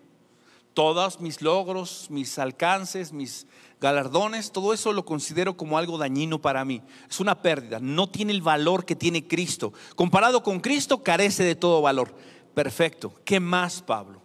[0.74, 3.46] Todos mis logros, mis alcances, mis
[3.80, 6.80] galardones, todo eso lo considero como algo dañino para mí.
[7.08, 9.72] Es una pérdida, no tiene el valor que tiene Cristo.
[9.96, 12.14] Comparado con Cristo, carece de todo valor.
[12.54, 13.12] Perfecto.
[13.24, 14.20] ¿Qué más, Pablo?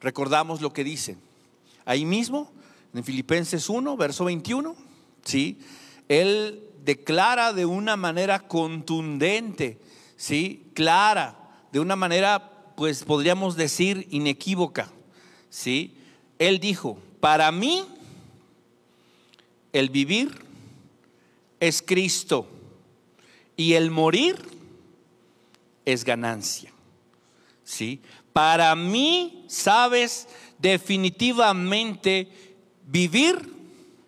[0.00, 1.16] Recordamos lo que dice.
[1.84, 2.50] Ahí mismo,
[2.92, 4.76] en Filipenses 1, verso 21,
[5.24, 5.58] ¿sí?
[6.08, 9.78] Él declara de una manera contundente,
[10.16, 10.66] ¿sí?
[10.74, 11.36] Clara,
[11.70, 14.90] de una manera, pues podríamos decir, inequívoca,
[15.48, 15.94] ¿sí?
[16.38, 17.84] Él dijo, para mí
[19.72, 20.44] el vivir
[21.60, 22.48] es Cristo
[23.56, 24.36] y el morir
[25.84, 26.72] es ganancia,
[27.64, 28.00] ¿sí?
[28.32, 30.26] Para mí, sabes,
[30.58, 32.28] definitivamente
[32.86, 33.52] vivir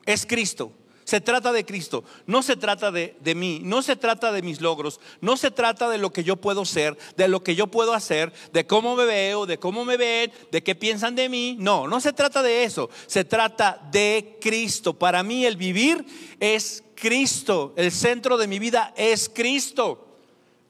[0.06, 0.72] es Cristo
[1.04, 5.00] se trata de Cristo, no se trata de, mí, no se trata de mis logros,
[5.20, 8.32] no se trata de lo que yo puedo ser, de lo que yo puedo hacer,
[8.52, 11.56] de cómo me veo, de cómo me ven, de qué piensan de mí.
[11.58, 14.98] No, no se trata de eso, se trata de Cristo.
[14.98, 16.06] Para mí el vivir
[16.40, 20.00] es Cristo, el centro de mi vida es Cristo.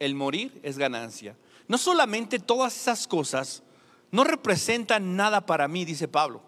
[0.01, 1.37] El morir es ganancia.
[1.69, 3.63] No solamente todas esas cosas
[4.11, 6.43] no representan nada para mí, dice Pablo,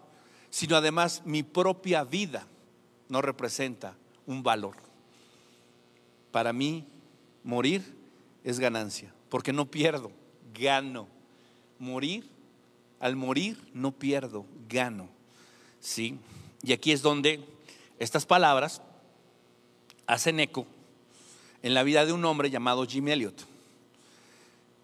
[0.49, 2.47] sino además mi propia vida
[3.09, 3.95] no representa
[4.25, 4.75] un valor.
[6.31, 6.85] Para mí,
[7.43, 7.95] morir
[8.43, 10.11] es ganancia, porque no pierdo,
[10.53, 11.07] gano.
[11.79, 12.27] Morir,
[12.99, 15.09] al morir no pierdo, gano.
[15.79, 16.17] ¿Sí?
[16.63, 17.43] Y aquí es donde
[17.99, 18.81] estas palabras
[20.05, 20.65] hacen eco
[21.63, 23.45] en la vida de un hombre llamado Jim Elliot.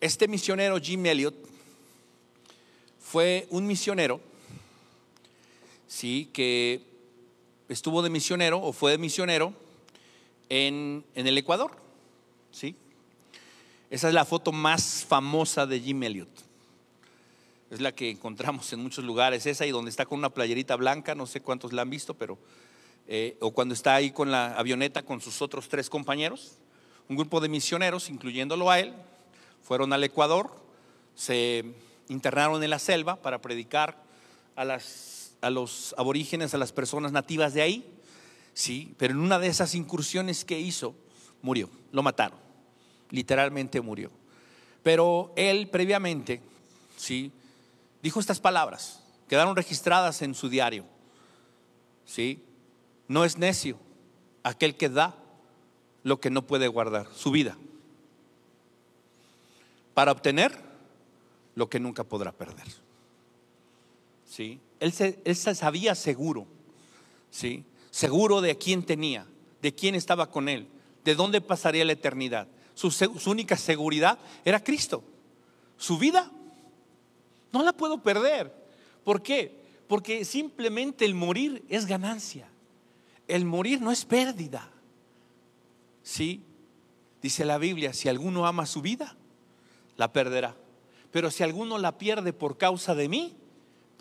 [0.01, 1.35] Este misionero Jim Elliot
[2.99, 4.19] fue un misionero,
[5.87, 6.92] sí, que
[7.73, 9.53] estuvo de misionero o fue de misionero
[10.49, 11.71] en, el Ecuador.
[12.51, 12.75] ¿sí?
[13.89, 16.29] Esa es la foto más famosa de Jim Elliot.
[17.71, 21.15] Es la que encontramos en muchos lugares, esa y donde está con una playerita blanca,
[21.15, 22.37] no sé cuántos la han visto, pero,
[23.07, 26.59] eh, o cuando está ahí con la avioneta con sus otros tres compañeros,
[27.09, 28.93] un grupo de misioneros, incluyéndolo a él,
[29.63, 30.51] fueron al Ecuador,
[31.15, 31.65] se
[32.09, 33.97] internaron en la selva para predicar
[34.55, 35.12] a las
[35.43, 37.85] a los aborígenes, a las personas nativas de ahí,
[38.53, 40.95] sí, pero en una de esas incursiones que hizo,
[41.41, 42.39] murió, lo mataron,
[43.09, 44.09] literalmente murió.
[44.81, 46.41] Pero él previamente,
[46.95, 47.31] sí,
[48.01, 50.85] dijo estas palabras, quedaron registradas en su diario,
[52.05, 52.41] sí,
[53.09, 53.77] no es necio
[54.43, 55.15] aquel que da
[56.03, 57.57] lo que no puede guardar, su vida,
[59.93, 60.57] para obtener
[61.55, 62.67] lo que nunca podrá perder.
[64.25, 64.59] ¿Sí?
[64.83, 66.45] Él, se, sabía seguro,
[67.31, 67.63] ¿sí?
[67.89, 69.25] Seguro de quién tenía,
[69.61, 70.67] de quién estaba con él,
[71.05, 72.49] de dónde pasaría la eternidad.
[72.73, 75.01] su, su única seguridad era Cristo.
[75.77, 76.29] Su vida
[77.53, 78.53] no la puedo perder.
[79.05, 79.63] ¿Por qué?
[79.87, 82.49] Porque simplemente el morir es ganancia.
[83.29, 84.69] El morir no es pérdida.
[86.01, 86.43] ¿Sí?
[87.21, 89.15] Dice la Biblia, si alguno ama su vida,
[89.95, 90.57] la perderá.
[91.09, 93.37] Pero si alguno la pierde por causa de mí,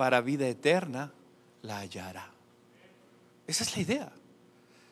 [0.02, 1.12] para vida eterna
[1.62, 2.28] la hallará.
[3.46, 4.12] Esa es la idea.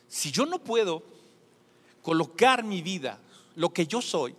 [0.07, 1.03] Si yo no puedo
[2.01, 3.19] colocar mi vida,
[3.57, 4.37] lo que yo soy,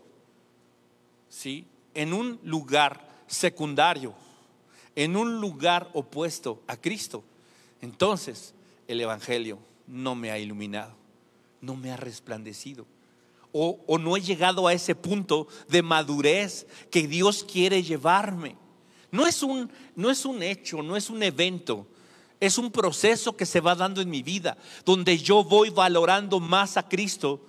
[1.28, 1.66] ¿sí?
[1.94, 4.14] en un lugar secundario,
[4.96, 7.22] en un lugar opuesto a Cristo,
[7.82, 8.54] entonces
[8.88, 10.94] el Evangelio no me ha iluminado,
[11.60, 12.86] no me ha resplandecido.
[13.52, 18.56] O, o, no he llegado a ese punto de madurez que Dios quiere llevarme.
[19.12, 21.86] No es, un, no es un hecho, no es un evento,
[22.40, 26.78] es un proceso que se va dando en mi vida, donde yo voy valorando más
[26.78, 27.42] a Cristo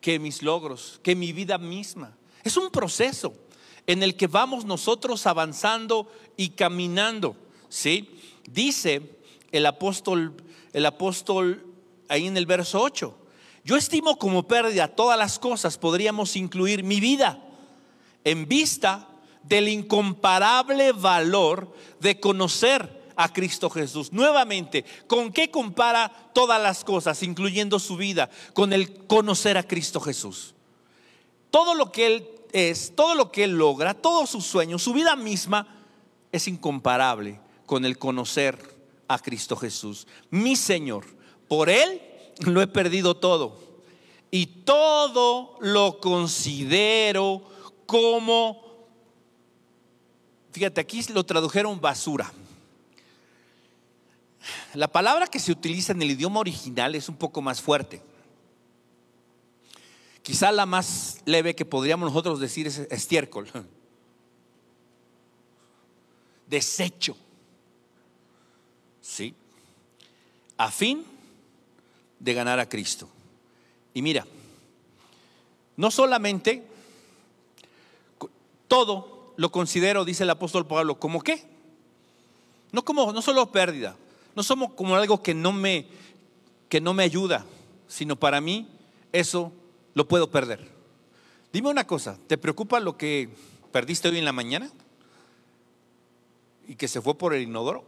[0.00, 2.16] que mis logros, que mi vida misma.
[2.42, 3.34] Es un proceso
[3.86, 7.36] en el que vamos nosotros avanzando y caminando.
[7.68, 8.08] ¿sí?
[8.50, 9.18] Dice
[9.52, 10.34] el apóstol,
[10.72, 11.64] el apóstol
[12.08, 13.16] ahí en el verso 8.
[13.64, 17.42] Yo estimo como pérdida todas las cosas, podríamos incluir mi vida,
[18.22, 19.08] en vista
[19.48, 24.12] del incomparable valor de conocer a Cristo Jesús.
[24.12, 28.28] Nuevamente, ¿con qué compara todas las cosas, incluyendo su vida?
[28.52, 30.54] Con el conocer a Cristo Jesús.
[31.50, 35.16] Todo lo que Él es, todo lo que Él logra, todos sus sueños, su vida
[35.16, 35.84] misma,
[36.32, 38.76] es incomparable con el conocer
[39.08, 40.06] a Cristo Jesús.
[40.30, 41.04] Mi Señor,
[41.48, 42.02] por Él
[42.40, 43.58] lo he perdido todo.
[44.30, 47.42] Y todo lo considero
[47.86, 48.65] como,
[50.56, 52.32] fíjate, aquí lo tradujeron basura.
[54.72, 58.00] La palabra que se utiliza en el idioma original es un poco más fuerte.
[60.22, 63.50] Quizá la más leve que podríamos nosotros decir es estiércol.
[66.46, 67.18] Desecho.
[69.02, 69.34] ¿Sí?
[70.56, 71.04] A fin
[72.18, 73.10] de ganar a Cristo.
[73.92, 74.26] Y mira,
[75.76, 76.66] no solamente
[78.66, 81.44] todo lo considero, dice el apóstol Pablo, como qué?
[82.72, 83.96] No como no solo pérdida,
[84.34, 85.86] no somos como algo que no me
[86.68, 87.46] que no me ayuda,
[87.86, 88.68] sino para mí
[89.12, 89.52] eso
[89.94, 90.68] lo puedo perder.
[91.52, 93.30] Dime una cosa, ¿te preocupa lo que
[93.72, 94.70] perdiste hoy en la mañana?
[96.66, 97.84] ¿Y que se fue por el inodoro?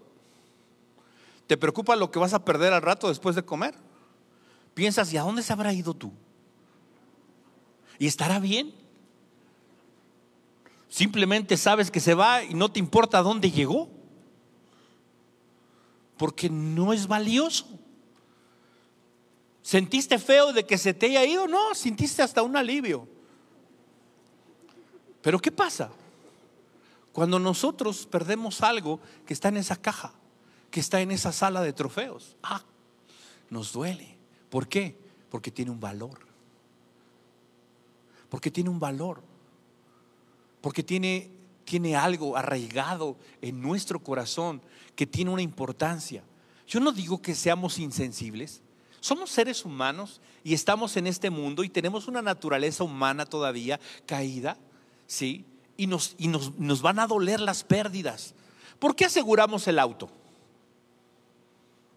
[1.47, 3.75] ¿Te preocupa lo que vas a perder al rato después de comer?
[4.75, 6.13] Piensas, ¿y a dónde se habrá ido tú?
[7.99, 8.73] ¿Y estará bien?
[10.89, 13.89] Simplemente sabes que se va y no te importa dónde llegó.
[16.17, 17.67] Porque no es valioso.
[19.63, 21.47] ¿Sentiste feo de que se te haya ido?
[21.47, 23.07] No, sentiste hasta un alivio.
[25.21, 25.91] Pero ¿qué pasa?
[27.13, 30.13] Cuando nosotros perdemos algo que está en esa caja,
[30.71, 32.63] que está en esa sala de trofeos, ah,
[33.51, 34.17] nos duele.
[34.49, 34.97] ¿Por qué?
[35.31, 36.21] Porque tiene un valor.
[38.31, 39.23] Porque tiene un valor.
[40.61, 41.31] Porque tiene,
[41.65, 44.61] tiene algo arraigado en nuestro corazón
[44.95, 46.23] que tiene una importancia.
[46.67, 48.61] Yo no digo que seamos insensibles.
[49.01, 54.57] Somos seres humanos y estamos en este mundo y tenemos una naturaleza humana todavía caída,
[55.07, 55.45] ¿sí?
[55.77, 58.35] Y nos, y nos, nos van a doler las pérdidas.
[58.79, 60.11] ¿Por qué aseguramos el auto?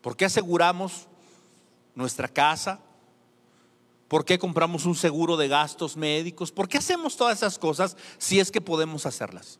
[0.02, 1.08] ¿Por qué aseguramos
[1.96, 2.80] nuestra casa?
[4.12, 6.52] ¿Por qué compramos un seguro de gastos médicos?
[6.52, 9.58] ¿Por qué hacemos todas esas cosas si es que podemos hacerlas?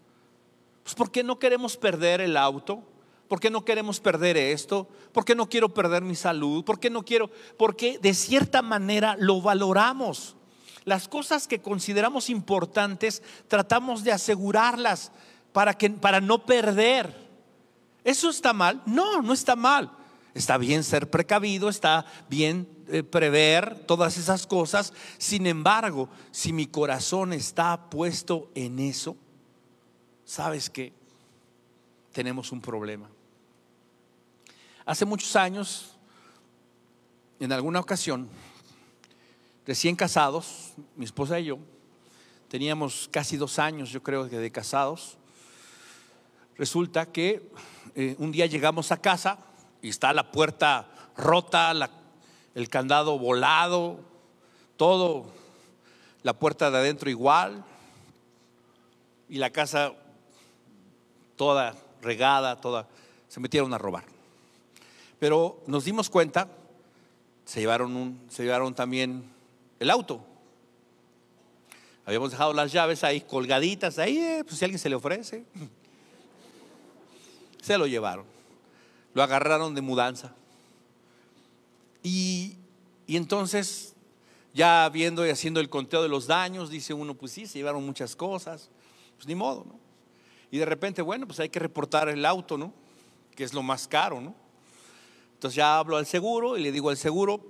[0.84, 2.84] Pues porque no queremos perder el auto,
[3.30, 4.90] ¿Por qué no queremos perder esto?
[5.14, 6.66] ¿Por qué no quiero perder mi salud?
[6.66, 7.32] ¿Por qué no quiero?
[7.58, 10.36] Porque de cierta manera lo valoramos.
[10.84, 15.14] Las cosas que consideramos importantes tratamos de asegurarlas
[15.54, 17.16] para, que, para no perder.
[18.04, 18.82] ¿Eso está mal?
[18.86, 19.90] No, no está mal.
[20.34, 24.94] Está bien ser precavido, está bien eh, prever todas esas cosas.
[25.18, 29.18] Sin embargo, si mi corazón está puesto en eso,
[30.24, 30.94] ¿sabes qué?
[32.14, 33.10] Tenemos un problema.
[34.86, 35.98] Hace muchos años,
[37.40, 38.30] en alguna ocasión,
[39.68, 41.60] recién casados, mi esposa y yo,
[42.48, 45.18] teníamos casi dos años, yo creo que de casados,
[46.58, 47.50] resulta que
[47.96, 49.38] eh, un día llegamos a casa
[49.82, 51.74] y está la puerta rota,
[52.56, 54.00] el candado volado,
[54.78, 55.26] todo,
[56.24, 57.64] la puerta de adentro igual,
[59.30, 59.94] y la casa
[61.36, 62.88] toda regada, toda,
[63.28, 64.04] se metieron a robar.
[65.20, 66.48] Pero nos dimos cuenta,
[67.46, 69.32] se llevaron, un, se llevaron también
[69.80, 70.26] el auto.
[72.06, 75.46] Habíamos dejado las llaves ahí colgaditas, ahí, eh, pues si alguien se le ofrece.
[77.62, 78.31] Se lo llevaron.
[79.14, 80.34] Lo agarraron de mudanza.
[82.04, 82.58] Y,
[83.08, 83.96] y entonces,
[84.54, 87.86] ya viendo y haciendo el conteo de los daños, dice uno, pues sí, se llevaron
[87.86, 88.70] muchas cosas.
[89.16, 89.80] Pues ni modo, ¿no?
[90.52, 92.74] Y de repente, bueno, pues hay que reportar el auto, ¿no?
[93.36, 94.36] Que es lo más caro, ¿no?
[95.34, 97.42] Entonces ya hablo al seguro y le digo al seguro,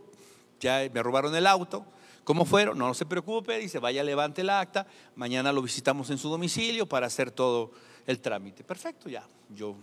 [0.60, 1.86] ya me robaron el auto.
[2.24, 2.78] ¿Cómo fueron?
[2.78, 4.86] No, no se preocupe, dice, vaya, levante el acta,
[5.16, 7.72] mañana lo visitamos en su domicilio para hacer todo
[8.06, 8.64] el trámite.
[8.64, 9.28] Perfecto, ya.
[9.50, 9.76] Yo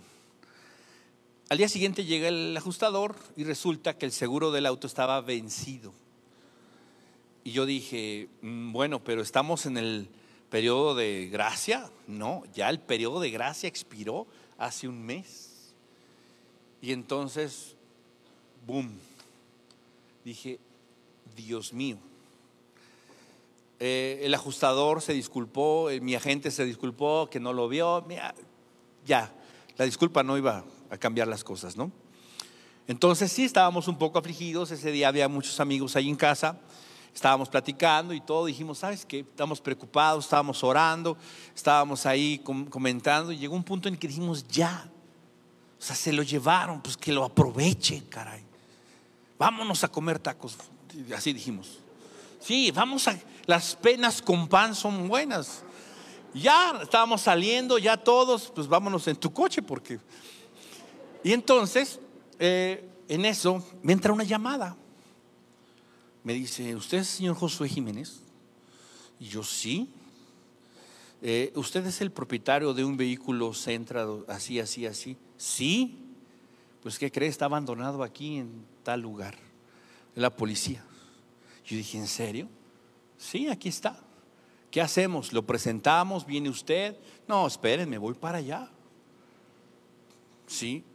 [1.49, 5.95] al día siguiente llega el ajustador y resulta que el seguro del auto estaba vencido.
[7.43, 10.09] Y yo dije, mm, bueno, pero estamos en el
[10.51, 11.91] periodo de gracia.
[12.07, 14.27] No, ya el periodo de gracia expiró
[14.59, 15.73] hace un mes.
[16.83, 17.77] Y entonces,
[18.67, 18.99] boom,
[20.27, 20.59] dije,
[21.35, 21.97] Dios mío.
[23.81, 28.07] Eh, el ajustador se disculpó, eh, mi agente se disculpó que no lo vio.
[29.07, 29.33] ya,
[29.79, 31.91] la disculpa no iba a cambiar las cosas, ¿no?
[32.86, 36.59] Entonces sí, estábamos un poco afligidos, ese día había muchos amigos ahí en casa,
[37.14, 39.20] estábamos platicando y todo, dijimos, ¿sabes qué?
[39.20, 41.16] Estamos preocupados, estábamos orando,
[41.55, 42.39] estábamos ahí
[42.70, 44.89] comentando y llegó un punto en que dijimos, ya,
[45.78, 48.43] o sea, se lo llevaron, pues que lo aproveche, caray.
[49.39, 50.57] Vámonos a comer tacos,
[51.14, 51.80] así dijimos.
[52.41, 55.62] Sí, vamos a, las penas con pan son buenas.
[56.34, 59.99] Ya estábamos saliendo, ya todos, pues vámonos en tu coche porque
[61.29, 62.01] y entonces,
[62.39, 64.79] eh, en eso, me entra una llamada.
[66.24, 68.22] Me dice, ¿usted es señor Josué Jiménez?
[69.20, 69.91] Y yo, sí.
[71.20, 75.18] Eh, ¿Usted es el propietario de un vehículo centrado así, así, así?
[75.37, 75.99] Sí.
[76.83, 77.29] Pues, ¿qué cree?
[77.29, 79.37] Está abandonado aquí en tal lugar.
[80.14, 80.83] La policía.
[81.66, 82.49] Yo dije, ¿en serio?
[83.18, 84.03] Sí, aquí está.
[84.70, 85.35] ¿Qué hacemos?
[85.35, 86.24] ¿Lo presentamos?
[86.24, 86.97] ¿Viene usted?
[87.26, 88.70] No, espérenme, voy para allá.
[90.47, 90.87] Sí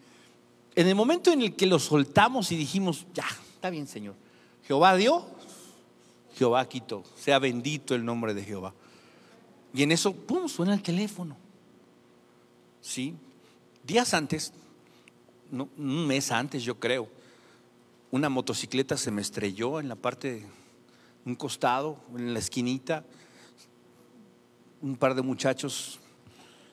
[0.75, 4.15] en el momento en el que lo soltamos y dijimos, ya, está bien, Señor.
[4.65, 5.25] Jehová dio,
[6.35, 7.03] Jehová quitó.
[7.15, 8.73] Sea bendito el nombre de Jehová.
[9.73, 11.35] Y en eso, pum, suena el teléfono.
[12.81, 13.15] ¿Sí?
[13.83, 14.53] Días antes,
[15.51, 17.07] un mes antes, yo creo,
[18.11, 20.45] una motocicleta se me estrelló en la parte,
[21.25, 23.05] un costado, en la esquinita.
[24.81, 25.99] Un par de muchachos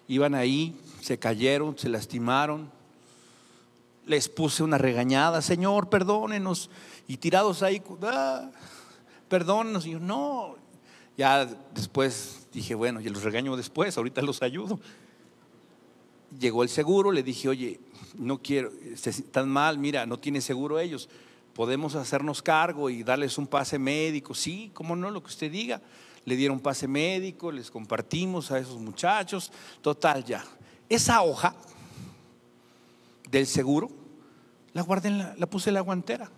[0.09, 2.80] iban ahí, se cayeron, se lastimaron
[4.11, 6.69] les puse una regañada, Señor, perdónenos.
[7.07, 8.51] Y tirados ahí, ah,
[9.29, 9.87] perdónenos.
[9.87, 10.57] Y yo, no.
[11.17, 14.81] Ya después dije, bueno, ya los regaño después, ahorita los ayudo.
[16.41, 17.81] Llegó el seguro, le dije, oye,
[18.19, 21.09] no quiero, están mal, mira, no tiene seguro ellos.
[21.55, 24.35] Podemos hacernos cargo y darles un pase médico.
[24.35, 25.81] Sí, cómo no, lo que usted diga.
[26.25, 29.53] Le dieron pase médico, les compartimos a esos muchachos.
[29.83, 30.45] Total, ya.
[30.89, 31.55] Esa hoja
[33.31, 34.00] del seguro
[34.73, 36.31] la guardé, la, puse en la guantera.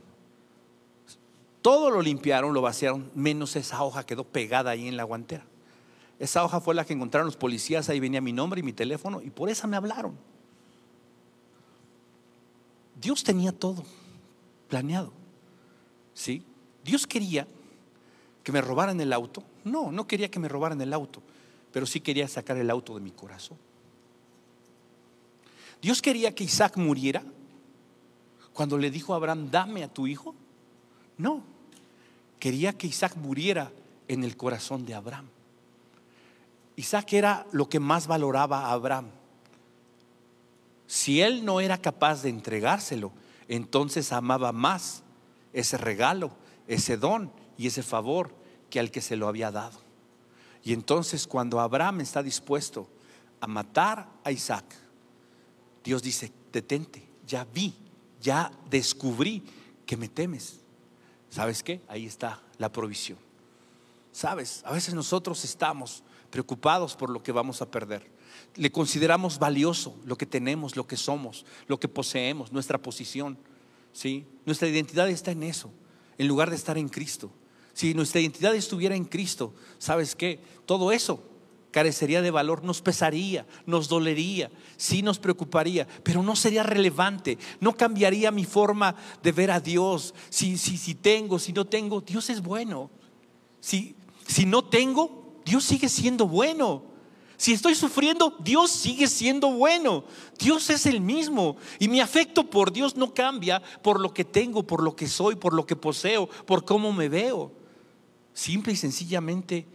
[1.61, 5.45] Todo lo limpiaron, lo vaciaron, menos esa hoja quedó pegada ahí en la guantera.
[6.19, 9.21] Esa hoja fue la que encontraron los policías, ahí venía mi nombre y mi teléfono,
[9.23, 10.17] y por esa me hablaron.
[13.01, 13.85] Dios tenía todo
[14.69, 15.13] planeado.
[16.15, 16.45] ¿Sí?
[16.85, 17.47] Dios quería
[18.43, 19.43] que me robaran el auto.
[19.65, 21.23] No, no quería que me robaran el auto,
[21.73, 23.59] pero sí quería sacar el auto de mi corazón.
[25.81, 27.23] Dios quería que Isaac muriera
[28.53, 30.35] cuando le dijo a Abraham, dame a tu hijo?
[31.19, 31.43] No,
[32.39, 33.73] quería que Isaac muriera
[34.09, 35.29] en el corazón de Abraham.
[36.77, 39.07] Isaac era lo que más valoraba a Abraham.
[40.87, 43.13] Si él no era capaz de entregárselo,
[43.49, 45.03] entonces amaba más
[45.53, 46.33] ese regalo,
[46.67, 48.35] ese don y ese favor
[48.71, 49.79] que al que se lo había dado.
[50.65, 52.89] Y entonces cuando Abraham está dispuesto
[53.41, 54.65] a matar a Isaac,
[55.83, 57.75] Dios dice, detente, ya vi
[58.23, 59.43] ya descubrí
[59.85, 60.61] que me temes.
[61.29, 61.81] ¿Sabes qué?
[61.89, 63.19] Ahí está la provisión.
[64.13, 64.63] ¿Sabes?
[64.65, 68.11] A veces nosotros estamos preocupados por lo que vamos a perder.
[68.55, 73.37] Le consideramos valioso lo que tenemos, lo que somos, lo que poseemos, nuestra posición.
[73.93, 74.25] ¿sí?
[74.47, 75.71] Nuestra identidad está en eso,
[76.19, 77.31] en lugar de estar en Cristo.
[77.75, 80.41] Si nuestra identidad estuviera en Cristo, ¿sabes qué?
[80.67, 81.23] Todo eso
[81.73, 87.77] carecería de valor, nos pesaría, nos dolería, sí nos preocuparía, pero no sería relevante, no
[87.77, 90.15] cambiaría mi forma de ver a Dios.
[90.31, 92.91] Si, si, si tengo, si no tengo, Dios es bueno.
[93.61, 93.97] Si,
[94.29, 96.85] si no tengo, Dios sigue siendo bueno.
[97.37, 100.05] Si estoy sufriendo, Dios sigue siendo bueno.
[100.39, 101.57] Dios es el mismo.
[101.81, 105.35] Y mi afecto por Dios no cambia por lo que tengo, por lo que soy,
[105.35, 107.51] por lo que poseo, por cómo me veo.
[108.33, 109.67] Simple y sencillamente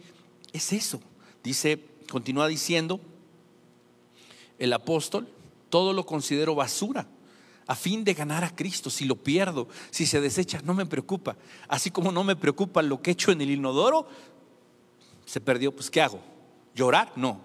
[0.52, 1.00] es eso.
[1.48, 3.00] Dice, continúa diciendo
[4.58, 5.26] el apóstol,
[5.70, 7.08] todo lo considero basura
[7.66, 8.90] a fin de ganar a Cristo.
[8.90, 11.38] Si lo pierdo, si se desecha, no me preocupa.
[11.66, 14.06] Así como no me preocupa lo que he hecho en el inodoro,
[15.24, 16.20] se perdió, pues ¿qué hago?
[16.74, 17.14] ¿Llorar?
[17.16, 17.40] No.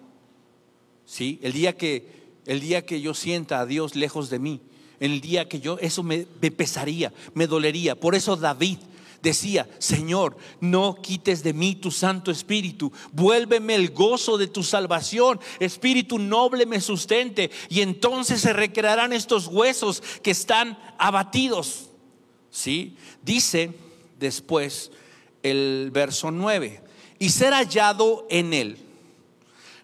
[1.06, 1.40] ¿Sí?
[1.42, 4.60] El día que el día que yo sienta a Dios lejos de mí,
[5.00, 7.98] el día que yo eso me, me pesaría, me dolería.
[7.98, 8.80] Por eso David
[9.24, 15.40] decía, Señor, no quites de mí tu Santo Espíritu, vuélveme el gozo de tu salvación,
[15.62, 21.90] Espíritu noble me sustente, y entonces se recrearán estos huesos que están abatidos.
[22.52, 22.98] ¿Sí?
[23.24, 23.74] Dice
[24.20, 24.92] después
[25.42, 26.84] el verso 9,
[27.18, 28.78] y ser hallado en él,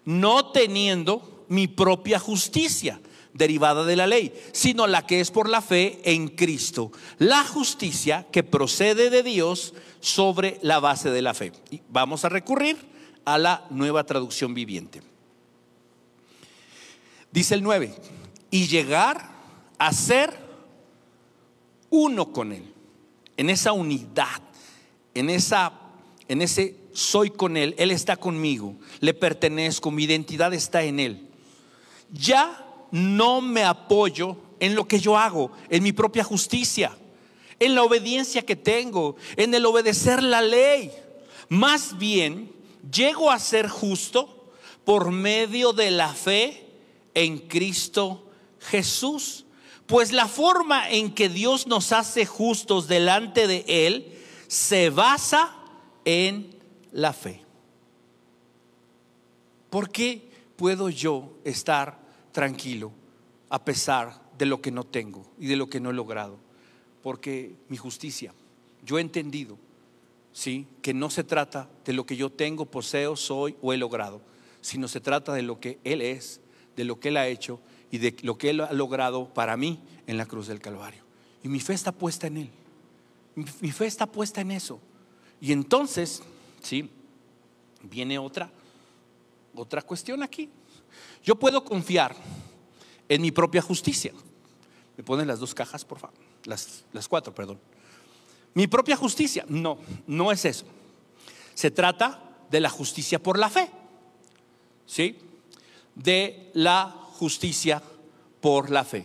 [0.04, 3.00] no teniendo mi propia justicia
[3.34, 6.92] derivada de la ley, sino la que es por la fe en Cristo.
[7.18, 11.52] La justicia que procede de Dios sobre la base de la fe.
[11.70, 12.76] Y vamos a recurrir
[13.24, 15.02] a la nueva traducción viviente.
[17.30, 17.94] Dice el 9,
[18.50, 19.30] y llegar
[19.78, 20.36] a ser
[21.90, 22.64] uno con Él,
[23.36, 24.42] en esa unidad,
[25.14, 25.72] en, esa,
[26.28, 31.28] en ese soy con Él, Él está conmigo, le pertenezco, mi identidad está en Él.
[32.12, 36.96] Ya no me apoyo en lo que yo hago, en mi propia justicia,
[37.58, 40.92] en la obediencia que tengo, en el obedecer la ley.
[41.48, 42.52] Más bien,
[42.90, 44.52] llego a ser justo
[44.84, 46.66] por medio de la fe
[47.14, 48.26] en Cristo
[48.60, 49.44] Jesús.
[49.86, 54.16] Pues la forma en que Dios nos hace justos delante de Él
[54.46, 55.56] se basa
[56.04, 56.56] en
[56.92, 57.42] la fe.
[59.68, 61.99] ¿Por qué puedo yo estar
[62.32, 62.92] tranquilo
[63.48, 66.38] a pesar de lo que no tengo y de lo que no he logrado.
[67.02, 68.32] Porque mi justicia,
[68.84, 69.58] yo he entendido,
[70.32, 70.66] ¿sí?
[70.82, 74.20] Que no se trata de lo que yo tengo, poseo, soy o he logrado,
[74.60, 76.40] sino se trata de lo que Él es,
[76.76, 77.60] de lo que Él ha hecho
[77.90, 81.02] y de lo que Él ha logrado para mí en la cruz del Calvario.
[81.42, 82.50] Y mi fe está puesta en Él.
[83.60, 84.80] Mi fe está puesta en eso.
[85.40, 86.22] Y entonces,
[86.62, 86.90] ¿sí?
[87.82, 88.50] Viene otra,
[89.54, 90.50] otra cuestión aquí.
[91.22, 92.14] Yo puedo confiar
[93.08, 94.12] en mi propia justicia.
[94.96, 96.16] ¿Me ponen las dos cajas, por favor?
[96.44, 97.58] Las, cuatro, perdón.
[98.54, 99.44] Mi propia justicia.
[99.48, 100.64] No, no es eso.
[101.54, 103.70] Se trata de la justicia por la fe.
[104.86, 105.18] ¿Sí?
[105.94, 107.82] De la justicia
[108.40, 109.04] por la fe.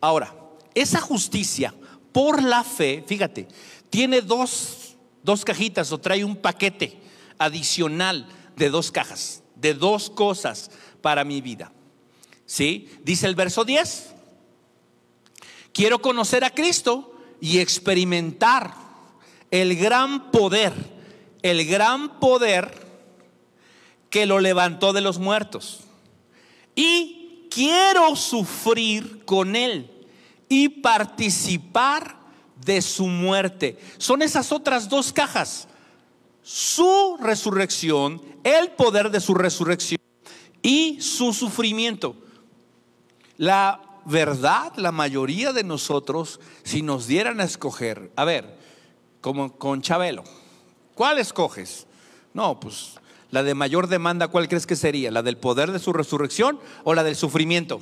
[0.00, 0.34] Ahora,
[0.74, 1.74] esa justicia
[2.12, 3.48] por la fe, fíjate,
[3.88, 6.98] tiene dos, dos cajitas o trae un paquete
[7.38, 10.70] adicional de dos cajas, de dos cosas
[11.02, 11.72] para mi vida.
[12.46, 12.88] ¿Sí?
[13.02, 14.14] Dice el verso 10.
[15.72, 18.74] Quiero conocer a Cristo y experimentar
[19.50, 20.72] el gran poder,
[21.42, 22.86] el gran poder
[24.10, 25.80] que lo levantó de los muertos.
[26.74, 29.90] Y quiero sufrir con Él
[30.48, 32.16] y participar
[32.64, 33.78] de su muerte.
[33.98, 35.68] Son esas otras dos cajas.
[36.42, 40.01] Su resurrección, el poder de su resurrección
[40.62, 42.16] y su sufrimiento.
[43.36, 48.58] La verdad, la mayoría de nosotros, si nos dieran a escoger, a ver,
[49.20, 50.24] como con Chabelo,
[50.94, 51.86] ¿cuál escoges?
[52.34, 52.94] No, pues
[53.30, 55.10] la de mayor demanda, ¿cuál crees que sería?
[55.10, 57.80] ¿La del poder de su resurrección o la del sufrimiento?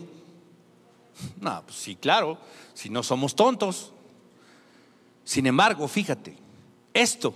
[1.40, 2.38] No, pues sí, claro,
[2.74, 3.92] si no somos tontos.
[5.24, 6.36] Sin embargo, fíjate,
[6.94, 7.34] esto,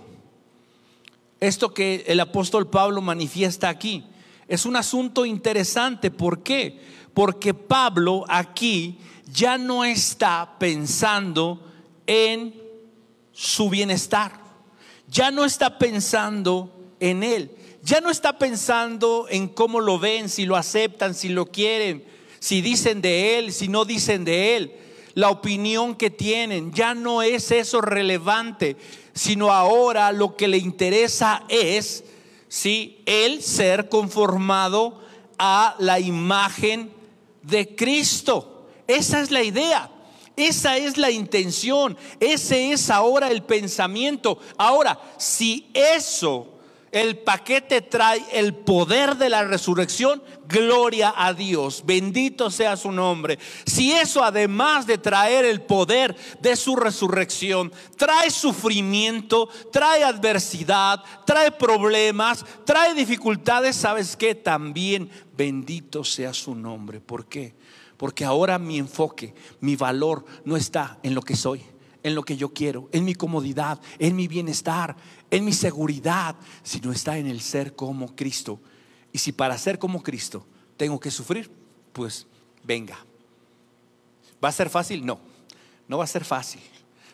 [1.39, 4.05] esto que el apóstol Pablo manifiesta aquí,
[4.47, 6.11] es un asunto interesante.
[6.11, 6.79] ¿Por qué?
[7.13, 8.99] Porque Pablo aquí
[9.31, 11.61] ya no está pensando
[12.05, 12.53] en
[13.31, 14.39] su bienestar.
[15.07, 17.51] Ya no está pensando en él.
[17.83, 22.03] Ya no está pensando en cómo lo ven, si lo aceptan, si lo quieren,
[22.39, 24.73] si dicen de él, si no dicen de él.
[25.13, 28.75] La opinión que tienen, ya no es eso relevante,
[29.13, 32.03] sino ahora lo que le interesa es
[32.55, 33.01] ¿sí?
[33.05, 35.01] El ser conformado
[35.37, 36.89] a la imagen
[37.41, 38.65] de Cristo.
[38.87, 39.91] Esa es la idea.
[40.37, 41.97] Esa es la intención.
[42.17, 44.39] Ese es ahora el pensamiento.
[44.57, 46.47] Ahora, si eso
[46.95, 53.37] el paquete trae el poder de la resurrección, gloria a Dios, bendito sea su nombre.
[53.65, 61.51] Si eso además de traer el poder de su resurrección, trae sufrimiento, trae adversidad, trae
[61.51, 64.33] problemas, trae dificultades, ¿sabes qué?
[64.33, 67.01] También bendito sea su nombre.
[67.01, 67.55] ¿Por qué?
[67.97, 71.61] Porque ahora mi enfoque, mi valor no está en lo que soy
[72.05, 74.95] en lo que yo quiero, en mi comodidad, en mi bienestar,
[75.35, 78.59] en mi seguridad, sino está en el ser como Cristo.
[79.11, 80.45] Y si para ser como Cristo
[80.77, 81.51] tengo que sufrir,
[81.91, 82.25] pues
[82.63, 82.97] venga.
[84.43, 85.05] ¿Va a ser fácil?
[85.05, 85.19] No,
[85.87, 86.61] no va a ser fácil.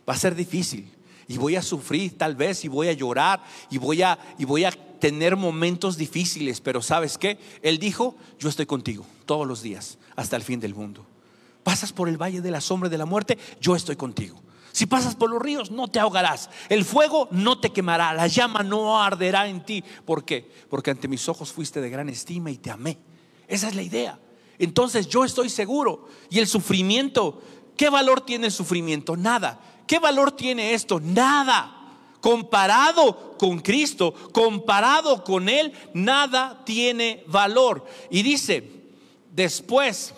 [0.07, 0.91] Va a ser difícil.
[1.27, 4.65] Y voy a sufrir tal vez y voy a llorar y voy a, y voy
[4.65, 6.61] a tener momentos difíciles.
[6.61, 7.39] Pero ¿sabes qué?
[7.63, 11.05] Él dijo, yo estoy contigo todos los días hasta el fin del mundo.
[11.63, 14.39] Pasas por el valle de la sombra de la muerte, yo estoy contigo.
[14.71, 16.49] Si pasas por los ríos, no te ahogarás.
[16.69, 18.13] El fuego no te quemará.
[18.13, 19.83] La llama no arderá en ti.
[20.05, 20.49] ¿Por qué?
[20.69, 22.97] Porque ante mis ojos fuiste de gran estima y te amé.
[23.47, 24.19] Esa es la idea.
[24.59, 26.07] Entonces yo estoy seguro.
[26.29, 27.41] Y el sufrimiento,
[27.75, 29.17] ¿qué valor tiene el sufrimiento?
[29.17, 29.59] Nada.
[29.87, 30.99] ¿Qué valor tiene esto?
[30.99, 31.77] Nada.
[32.21, 37.83] Comparado con Cristo, comparado con Él, nada tiene valor.
[38.11, 38.71] Y dice,
[39.31, 40.13] después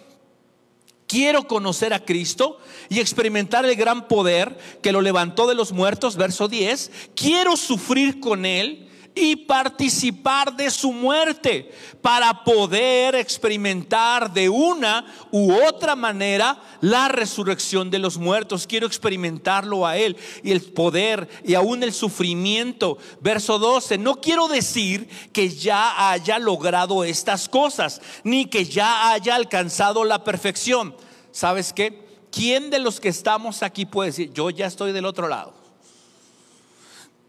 [1.07, 2.57] Quiero conocer a Cristo
[2.89, 6.91] y experimentar el gran poder que lo levantó de los muertos, verso 10.
[7.15, 8.82] Quiero sufrir con Él
[9.15, 17.89] y participar de su muerte para poder experimentar de una u otra manera la resurrección
[17.89, 18.67] de los muertos.
[18.67, 22.97] Quiero experimentarlo a Él y el poder y aún el sufrimiento.
[23.21, 29.35] Verso 12, no quiero decir que ya haya logrado estas cosas, ni que ya haya
[29.35, 30.95] alcanzado la perfección.
[31.31, 32.03] ¿Sabes qué?
[32.31, 35.62] ¿Quién de los que estamos aquí puede decir, yo ya estoy del otro lado?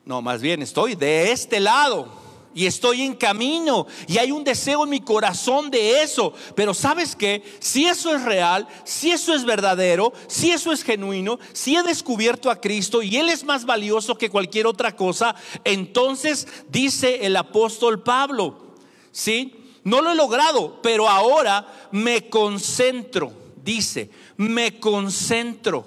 [0.05, 2.25] No, más bien estoy de este lado
[2.55, 6.35] y estoy en camino y hay un deseo en mi corazón de eso.
[6.55, 11.39] Pero sabes que si eso es real, si eso es verdadero, si eso es genuino,
[11.55, 15.35] si he descubierto a Cristo y Él es más valioso que cualquier otra cosa,
[15.65, 18.75] entonces dice el apóstol Pablo,
[19.11, 19.55] ¿sí?
[19.83, 23.33] No lo he logrado, pero ahora me concentro,
[23.63, 25.87] dice, me concentro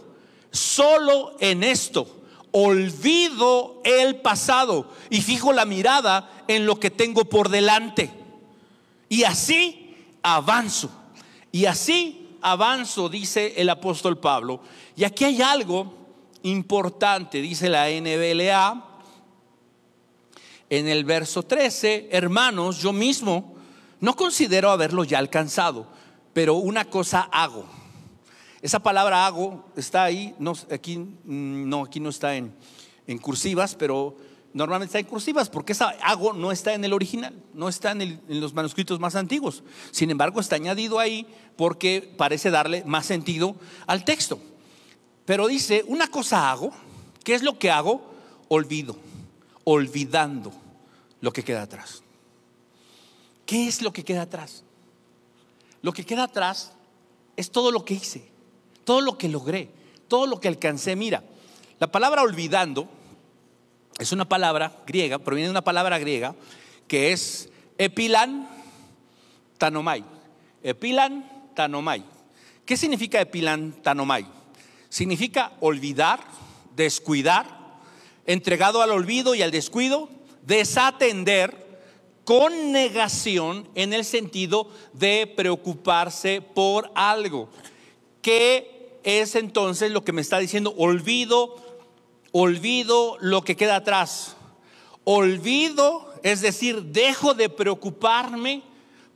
[0.51, 2.16] solo en esto
[2.59, 8.09] olvido el pasado y fijo la mirada en lo que tengo por delante.
[9.09, 10.89] Y así avanzo.
[11.51, 14.61] Y así avanzo, dice el apóstol Pablo.
[14.95, 15.93] Y aquí hay algo
[16.41, 18.85] importante, dice la NBLA
[20.69, 23.55] en el verso 13, hermanos, yo mismo
[23.99, 25.87] no considero haberlo ya alcanzado,
[26.33, 27.65] pero una cosa hago
[28.61, 32.53] esa palabra hago está ahí, no, aquí, mm, no, aquí no está en,
[33.21, 34.17] cursivas, pero
[34.53, 38.01] normalmente está en cursivas porque esa hago no está en el original, no está en,
[38.01, 39.63] en, los manuscritos más antiguos.
[39.91, 43.55] Sin embargo, está añadido ahí porque parece darle más sentido
[43.85, 44.39] al texto.
[45.25, 46.71] Pero dice, una cosa hago,
[47.23, 48.01] ¿qué es lo que hago?
[48.47, 48.97] Olvido,
[49.65, 50.51] olvidando
[51.21, 52.01] lo que queda atrás.
[53.45, 54.63] ¿Qué es lo que queda atrás?
[55.81, 56.73] Lo que queda atrás
[57.35, 58.36] es todo lo que hice
[58.87, 59.67] todo lo que logré,
[60.07, 60.95] todo lo que alcancé.
[60.95, 61.21] Mira,
[61.77, 62.87] la palabra olvidando
[63.99, 66.33] es una palabra griega, proviene de una palabra griega
[66.87, 68.47] que es epilan
[69.57, 70.05] tanomai.
[70.63, 72.05] Epilan tanomai.
[72.65, 74.25] ¿Qué significa epilan tanomai?
[74.87, 76.21] Significa olvidar,
[76.73, 77.45] descuidar,
[78.25, 80.07] entregado al olvido y al descuido,
[80.43, 81.81] desatender
[82.23, 87.49] con negación en el sentido de preocuparse por algo.
[88.21, 88.76] que
[89.07, 91.55] es entonces lo que me está diciendo, olvido,
[92.33, 94.35] olvido lo que queda atrás.
[95.05, 98.63] Olvido, es decir, dejo de preocuparme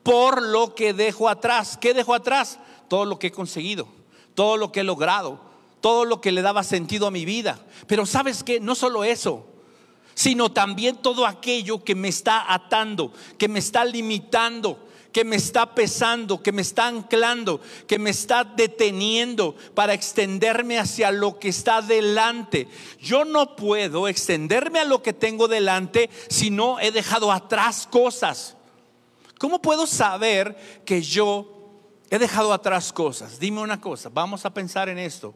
[0.01, 1.75] por lo que dejo atrás.
[1.75, 2.57] ¿Qué dejo atrás?
[2.87, 3.85] Todo lo que he conseguido,
[4.33, 5.41] todo lo que he logrado,
[5.81, 7.59] todo lo que le daba sentido a mi vida.
[7.85, 9.45] Pero sabes que no solo eso,
[10.13, 15.76] sino también todo aquello que me está atando, que me está limitando, que me está
[15.76, 21.82] pesando, que me está anclando, que me está deteniendo para extenderme hacia lo que está
[21.82, 22.68] delante.
[22.99, 28.55] Yo no puedo extenderme a lo que tengo delante si no he dejado atrás cosas.
[29.38, 30.55] ¿Cómo puedo saber
[30.86, 31.70] que yo
[32.09, 33.39] he dejado atrás cosas?
[33.39, 35.34] Dime una cosa, vamos a pensar en esto.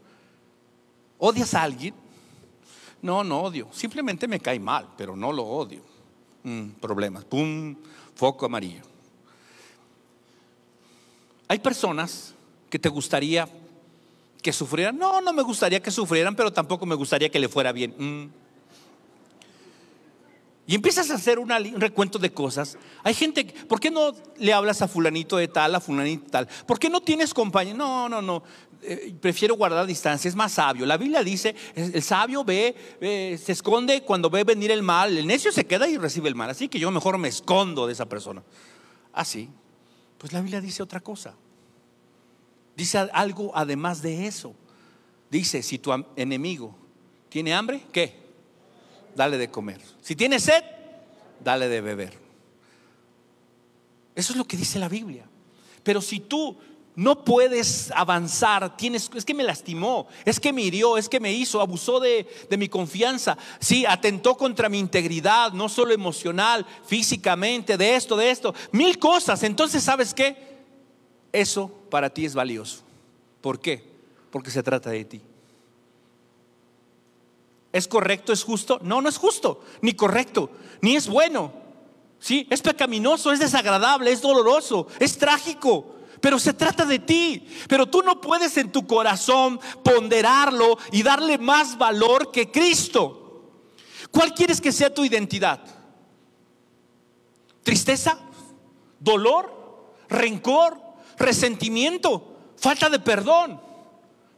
[1.18, 1.94] ¿Odias a alguien?
[3.02, 3.68] No, no odio.
[3.72, 5.82] Simplemente me cae mal, pero no lo odio.
[6.44, 7.26] Mm, problemas.
[7.26, 7.76] Pum,
[8.16, 8.95] foco amarillo.
[11.48, 12.34] Hay personas
[12.70, 13.48] que te gustaría
[14.42, 14.98] que sufrieran.
[14.98, 17.96] No, no me gustaría que sufrieran, pero tampoco me gustaría que le fuera bien.
[17.98, 18.30] Mm.
[20.68, 22.78] Y empiezas a hacer un recuento de cosas.
[23.04, 26.48] Hay gente, ¿por qué no le hablas a fulanito de tal, a fulanito de tal?
[26.66, 27.76] ¿Por qué no tienes compañía?
[27.76, 28.42] No, no, no.
[28.82, 30.86] Eh, prefiero guardar distancia, es más sabio.
[30.88, 32.76] La Biblia dice, el sabio ve,
[33.44, 35.16] se esconde cuando ve venir el mal.
[35.16, 36.50] El necio se queda y recibe el mal.
[36.50, 38.42] Así que yo mejor me escondo de esa persona.
[39.14, 39.50] Así.
[40.18, 41.34] Pues la Biblia dice otra cosa.
[42.76, 44.54] Dice algo además de eso.
[45.30, 46.76] Dice, si tu enemigo
[47.36, 47.82] ¿Tiene hambre?
[47.92, 48.16] ¿Qué?
[49.14, 49.82] Dale de comer.
[50.02, 50.64] Si tiene sed,
[51.44, 52.18] dale de beber.
[54.16, 55.26] Eso es lo que dice la Biblia.
[55.84, 56.56] Pero si tú
[56.96, 61.34] no puedes avanzar, tienes, es que me lastimó, es que me hirió, es que me
[61.34, 67.78] hizo, abusó de, de mi confianza, sí, atentó contra mi integridad, no solo emocional, físicamente,
[67.78, 69.44] de esto, de esto, mil cosas.
[69.44, 70.38] Entonces, ¿sabes qué?
[71.34, 72.84] Eso para ti es valioso.
[73.42, 73.84] ¿Por qué?
[74.32, 75.22] Porque se trata de ti.
[77.74, 78.32] ¿Es correcto?
[78.32, 78.80] ¿Es justo?
[78.82, 80.50] No, no es justo, ni correcto,
[80.82, 81.52] ni es bueno.
[82.20, 85.95] Sí, es pecaminoso, es desagradable, es doloroso, es trágico
[86.26, 87.46] pero se trata de ti.
[87.68, 93.52] Pero tú no puedes en tu corazón ponderarlo y darle más valor que Cristo.
[94.10, 95.60] ¿Cuál quieres que sea tu identidad?
[97.62, 98.18] ¿Tristeza?
[99.00, 99.94] ¿Dolor?
[100.10, 100.82] ¿Rencor?
[101.20, 102.36] ¿Resentimiento?
[102.58, 103.62] ¿Falta de perdón?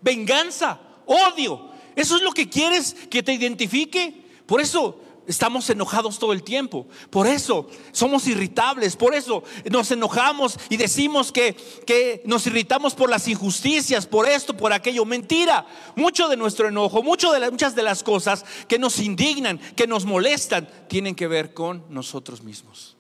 [0.02, 0.82] ¿Venganza?
[1.06, 1.70] ¿Odio?
[1.96, 4.26] ¿Eso es lo que quieres que te identifique?
[4.46, 6.88] Por eso estamos enojados todo el tiempo.
[7.10, 8.96] Por eso somos irritables.
[8.96, 11.56] Por eso nos enojamos y decimos que,
[11.86, 15.06] que, nos irritamos por las injusticias, por esto, por aquello.
[15.06, 15.68] Mentira.
[15.96, 21.16] Mucho de nuestro enojo, muchas de las cosas que nos indignan, que nos molestan, tienen
[21.16, 22.96] que ver con nosotros mismos.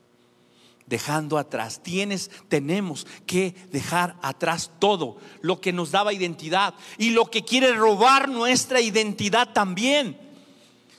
[0.85, 7.25] Dejando atrás, tienes, tenemos que dejar atrás todo lo que nos daba identidad y lo
[7.25, 10.26] que quiere robar nuestra identidad también.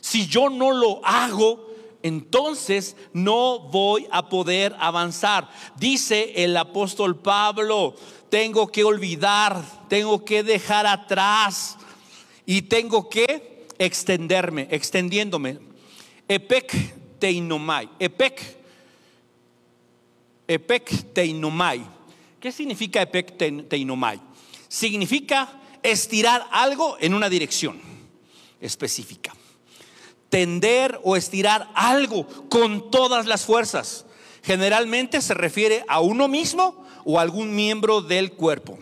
[0.09, 1.69] Si yo no lo hago,
[2.03, 5.51] entonces no voy a poder avanzar.
[5.77, 7.95] Dice el apóstol Pablo,
[8.31, 11.77] tengo que olvidar, tengo que dejar atrás
[12.47, 15.59] y tengo que extenderme, extendiéndome.
[16.27, 16.73] Epec
[17.19, 18.41] teinomai, epec,
[20.47, 21.85] epec teinomai.
[22.41, 23.37] ¿Qué significa epec
[23.69, 24.19] teinomai?
[24.69, 27.79] Significa estirar algo en una dirección
[28.59, 29.35] específica
[30.29, 34.05] tender o estirar algo con todas las fuerzas.
[34.43, 38.79] Generalmente se refiere a uno mismo o a algún miembro del cuerpo.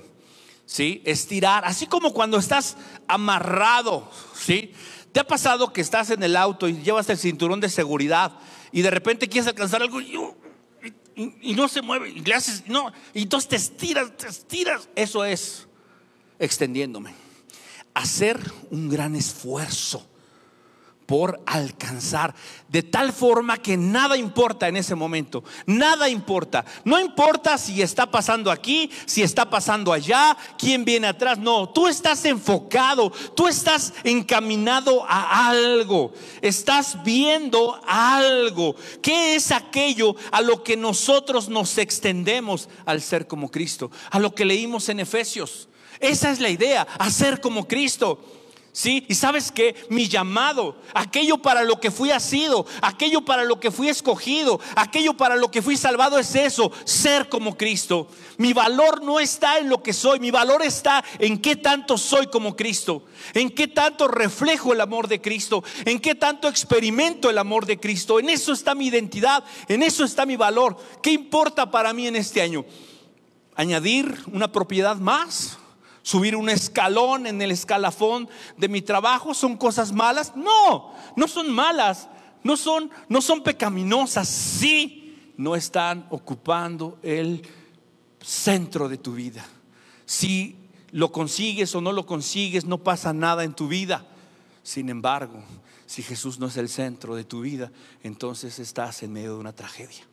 [0.64, 1.00] ¿Sí?
[1.04, 2.76] Estirar, así como cuando estás
[3.06, 4.72] amarrado, ¿sí?
[5.12, 8.32] ¿Te ha pasado que estás en el auto y llevas el cinturón de seguridad
[8.72, 13.22] y de repente quieres alcanzar algo y, no se mueve y le haces, no, y
[13.22, 14.88] entonces te estiras, te estiras?
[14.96, 15.68] Eso es
[16.38, 17.14] extendiéndome.
[17.94, 18.38] Hacer
[18.70, 20.06] un gran esfuerzo
[21.06, 22.34] por alcanzar,
[22.68, 26.64] de tal forma que nada importa en ese momento, nada importa.
[26.84, 31.86] No importa si está pasando aquí, si está pasando allá, quién viene atrás, no, tú
[31.86, 38.74] estás enfocado, tú estás encaminado a algo, estás viendo algo.
[39.00, 43.90] ¿Qué es aquello a lo que nosotros nos extendemos al ser como Cristo?
[44.10, 45.68] A lo que leímos en Efesios.
[46.00, 48.20] Esa es la idea, hacer como Cristo.
[48.76, 49.06] ¿Sí?
[49.08, 53.70] Y sabes que mi llamado, aquello para lo que fui asido, aquello para lo que
[53.70, 58.06] fui escogido, aquello para lo que fui salvado es eso, ser como Cristo.
[58.36, 62.26] Mi valor no está en lo que soy, mi valor está en qué tanto soy
[62.26, 67.38] como Cristo, en qué tanto reflejo el amor de Cristo, en qué tanto experimento el
[67.38, 68.20] amor de Cristo.
[68.20, 70.76] En eso está mi identidad, en eso está mi valor.
[71.02, 72.66] ¿Qué importa para mí en este año?
[73.54, 75.56] ¿Añadir una propiedad más?
[76.06, 80.36] Subir un escalón en el escalafón de mi trabajo son cosas malas.
[80.36, 82.08] No, no son malas,
[82.44, 84.28] no son, no son pecaminosas.
[84.28, 87.42] Sí, no están ocupando el
[88.20, 89.44] centro de tu vida.
[90.04, 90.54] Si
[90.92, 94.06] lo consigues o no lo consigues, no pasa nada en tu vida.
[94.62, 95.42] Sin embargo,
[95.86, 97.72] si Jesús no es el centro de tu vida,
[98.04, 100.04] entonces estás en medio de una tragedia.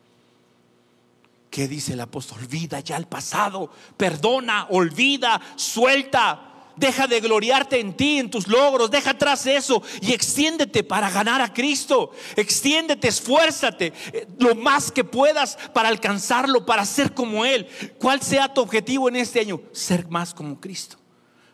[1.54, 2.40] ¿Qué dice el apóstol?
[2.40, 6.72] Olvida ya el pasado, perdona, olvida, suelta.
[6.74, 11.40] Deja de gloriarte en ti, en tus logros, deja atrás eso y extiéndete para ganar
[11.40, 12.10] a Cristo.
[12.34, 17.68] Extiéndete, esfuérzate eh, lo más que puedas para alcanzarlo, para ser como Él.
[18.00, 19.60] ¿Cuál sea tu objetivo en este año?
[19.70, 20.96] Ser más como Cristo,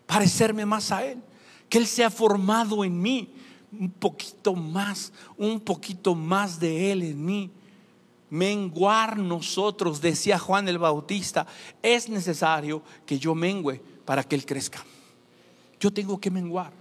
[0.06, 1.22] parecerme más a Él,
[1.68, 3.34] que Él sea formado en mí,
[3.70, 7.50] un poquito más, un poquito más de Él en mí
[8.30, 11.46] menguar nosotros, decía Juan el Bautista,
[11.82, 14.84] es necesario que yo mengüe para que Él crezca.
[15.80, 16.72] Yo tengo que menguar,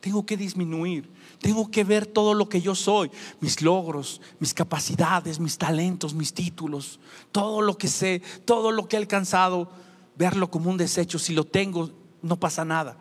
[0.00, 1.08] tengo que disminuir,
[1.40, 6.34] tengo que ver todo lo que yo soy, mis logros, mis capacidades, mis talentos, mis
[6.34, 6.98] títulos,
[7.30, 9.70] todo lo que sé, todo lo que he alcanzado,
[10.16, 11.18] verlo como un desecho.
[11.18, 11.90] Si lo tengo,
[12.22, 12.96] no pasa nada.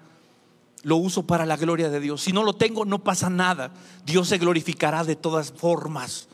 [0.83, 2.21] Lo uso para la gloria de Dios.
[2.21, 3.73] Si no lo tengo, no pasa nada.
[4.05, 6.27] Dios se glorificará de todas formas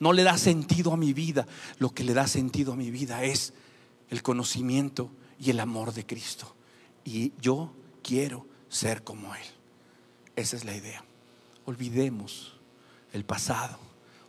[0.00, 1.46] no le da sentido a mi vida.
[1.78, 3.52] Lo que le da sentido a mi vida es
[4.08, 6.52] el conocimiento y el amor de Cristo.
[7.04, 7.72] Y yo
[8.02, 9.46] quiero ser como Él.
[10.34, 11.04] Esa es la idea.
[11.66, 12.56] olvidemos
[13.12, 13.78] el pasado,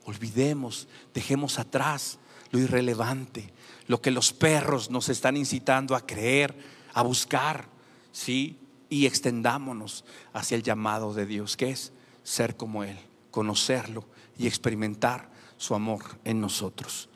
[0.06, 2.20] olvidemos, dejemos atrás
[2.52, 3.54] lo irrelevante,
[3.88, 6.56] lo que los perros nos están incitando a creer,
[6.94, 7.68] a buscar,
[8.12, 8.58] ¿sí?
[8.90, 10.04] Y extendámonos
[10.34, 11.94] hacia el llamado de Dios, que es
[12.24, 12.98] ser como Él,
[13.32, 14.06] conocerlo
[14.38, 15.31] y experimentar
[15.62, 17.08] su amor en nosotros.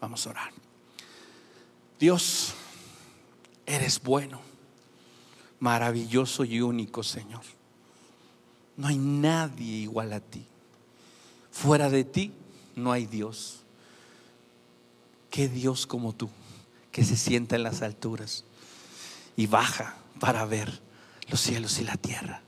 [0.00, 0.52] Vamos a orar.
[2.00, 2.54] Dios,
[3.64, 4.40] eres bueno,
[5.60, 7.42] maravilloso y único, Señor.
[8.76, 10.44] No hay nadie igual a ti.
[11.52, 12.32] Fuera de ti
[12.74, 13.60] no hay Dios.
[15.30, 16.28] ¿Qué Dios como tú,
[16.90, 18.44] que se sienta en las alturas
[19.36, 20.82] y baja para ver
[21.28, 22.42] los cielos y la tierra?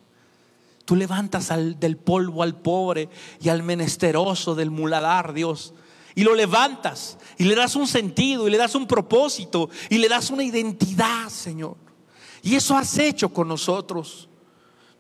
[0.85, 3.09] Tú levantas del polvo al pobre
[3.41, 5.72] y al menesteroso del muladar, Dios.
[6.14, 10.09] Y lo levantas y le das un sentido y le das un propósito y le
[10.09, 11.76] das una identidad, Señor.
[12.43, 14.28] Y eso has hecho con nosotros.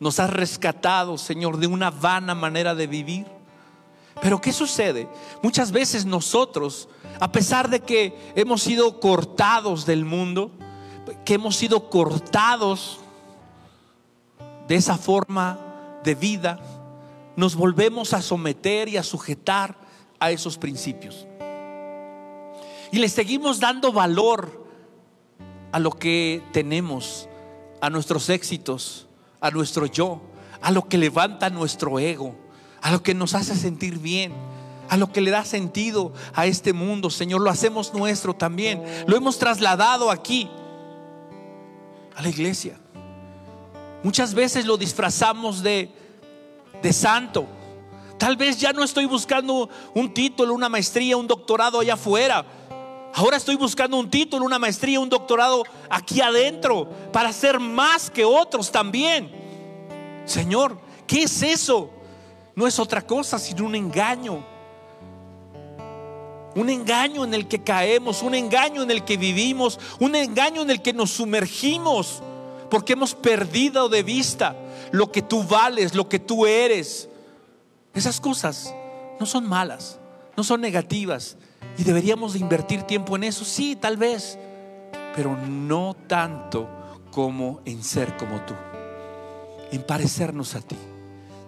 [0.00, 3.26] Nos has rescatado, Señor, de una vana manera de vivir.
[4.22, 5.08] Pero ¿qué sucede?
[5.42, 6.88] Muchas veces nosotros,
[7.20, 10.50] a pesar de que hemos sido cortados del mundo,
[11.24, 13.00] que hemos sido cortados
[14.66, 15.73] de esa forma
[16.04, 16.60] de vida,
[17.36, 19.76] nos volvemos a someter y a sujetar
[20.20, 21.26] a esos principios.
[22.92, 24.64] Y le seguimos dando valor
[25.72, 27.28] a lo que tenemos,
[27.80, 29.08] a nuestros éxitos,
[29.40, 30.20] a nuestro yo,
[30.62, 32.36] a lo que levanta nuestro ego,
[32.80, 34.32] a lo que nos hace sentir bien,
[34.88, 37.10] a lo que le da sentido a este mundo.
[37.10, 38.82] Señor, lo hacemos nuestro también.
[39.06, 40.48] Lo hemos trasladado aquí,
[42.14, 42.78] a la iglesia.
[44.04, 45.88] Muchas veces lo disfrazamos de,
[46.82, 47.46] de santo.
[48.18, 52.44] Tal vez ya no estoy buscando un título, una maestría, un doctorado allá afuera.
[53.14, 58.26] Ahora estoy buscando un título, una maestría, un doctorado aquí adentro para ser más que
[58.26, 59.32] otros también.
[60.26, 61.88] Señor, ¿qué es eso?
[62.54, 64.44] No es otra cosa sino un engaño.
[66.54, 70.70] Un engaño en el que caemos, un engaño en el que vivimos, un engaño en
[70.70, 72.22] el que nos sumergimos
[72.74, 74.56] porque hemos perdido de vista
[74.90, 77.08] lo que tú vales, lo que tú eres.
[77.94, 78.74] Esas cosas
[79.20, 80.00] no son malas,
[80.36, 81.36] no son negativas
[81.78, 84.40] y deberíamos de invertir tiempo en eso, sí, tal vez,
[85.14, 86.68] pero no tanto
[87.12, 88.54] como en ser como tú,
[89.70, 90.76] en parecernos a ti.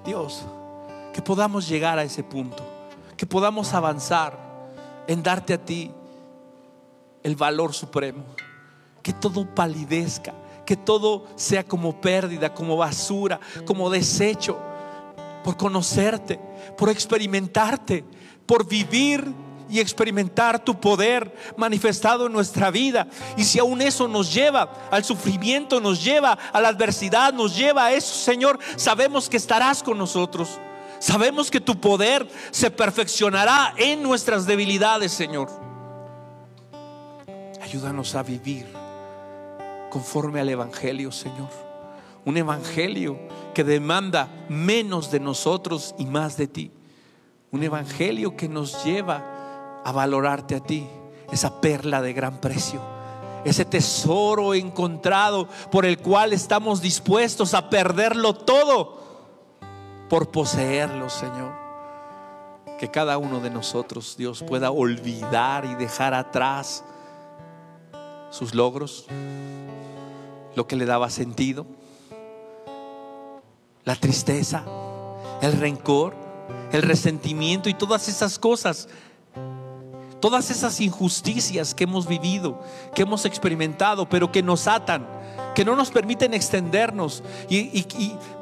[0.05, 0.45] Dios,
[1.13, 2.63] que podamos llegar a ese punto,
[3.17, 4.39] que podamos avanzar
[5.09, 5.91] en darte a ti
[7.25, 8.23] el valor supremo,
[9.03, 10.33] que todo palidezca
[10.67, 14.59] que todo sea como pérdida, como basura, como desecho,
[15.43, 16.39] por conocerte,
[16.77, 18.05] por experimentarte,
[18.45, 19.25] por vivir
[19.69, 23.07] y experimentar tu poder manifestado en nuestra vida.
[23.37, 27.87] Y si aún eso nos lleva al sufrimiento, nos lleva a la adversidad, nos lleva
[27.87, 30.59] a eso, Señor, sabemos que estarás con nosotros.
[30.99, 35.49] Sabemos que tu poder se perfeccionará en nuestras debilidades, Señor.
[37.63, 38.86] Ayúdanos a vivir
[39.91, 41.49] conforme al Evangelio, Señor.
[42.25, 43.19] Un Evangelio
[43.55, 46.71] que demanda menos de nosotros y más de ti.
[47.51, 50.87] Un Evangelio que nos lleva a valorarte a ti,
[51.31, 52.81] esa perla de gran precio,
[53.45, 59.01] ese tesoro encontrado por el cual estamos dispuestos a perderlo todo
[60.09, 61.53] por poseerlo, Señor.
[62.79, 66.85] Que cada uno de nosotros, Dios, pueda olvidar y dejar atrás
[68.37, 69.07] sus logros,
[70.55, 71.67] lo que le daba sentido,
[73.85, 74.63] la tristeza,
[75.41, 76.15] el rencor,
[76.71, 78.89] el resentimiento y todas esas cosas,
[80.21, 82.61] todas esas injusticias que hemos vivido,
[82.95, 85.07] que hemos experimentado, pero que nos atan
[85.57, 87.25] que no nos permiten extendernos.
[87.49, 87.83] ¿Y,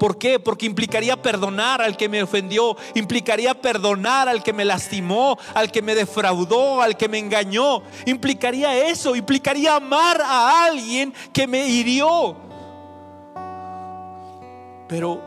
[0.00, 0.40] por qué?
[0.40, 5.80] Porque implicaría perdonar al que me ofendió, implicaría perdonar al que me lastimó, al que
[5.80, 7.84] me defraudó, al que me engañó.
[8.04, 12.36] Implicaría eso, implicaría amar a alguien que me hirió.
[14.88, 15.22] Pero,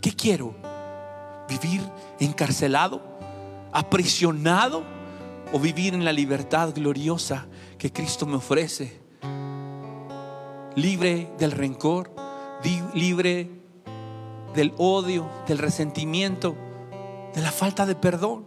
[0.00, 0.54] ¿qué quiero?
[1.46, 1.82] ¿Vivir
[2.20, 3.13] encarcelado?
[3.74, 4.82] ¿Aprisionado?
[5.52, 7.46] ¿O vivir en la libertad gloriosa
[7.76, 9.04] que Cristo me ofrece?
[10.76, 12.10] libre del rencor,
[12.94, 13.50] libre
[14.54, 16.56] del odio, del resentimiento,
[17.34, 18.46] de la falta de perdón.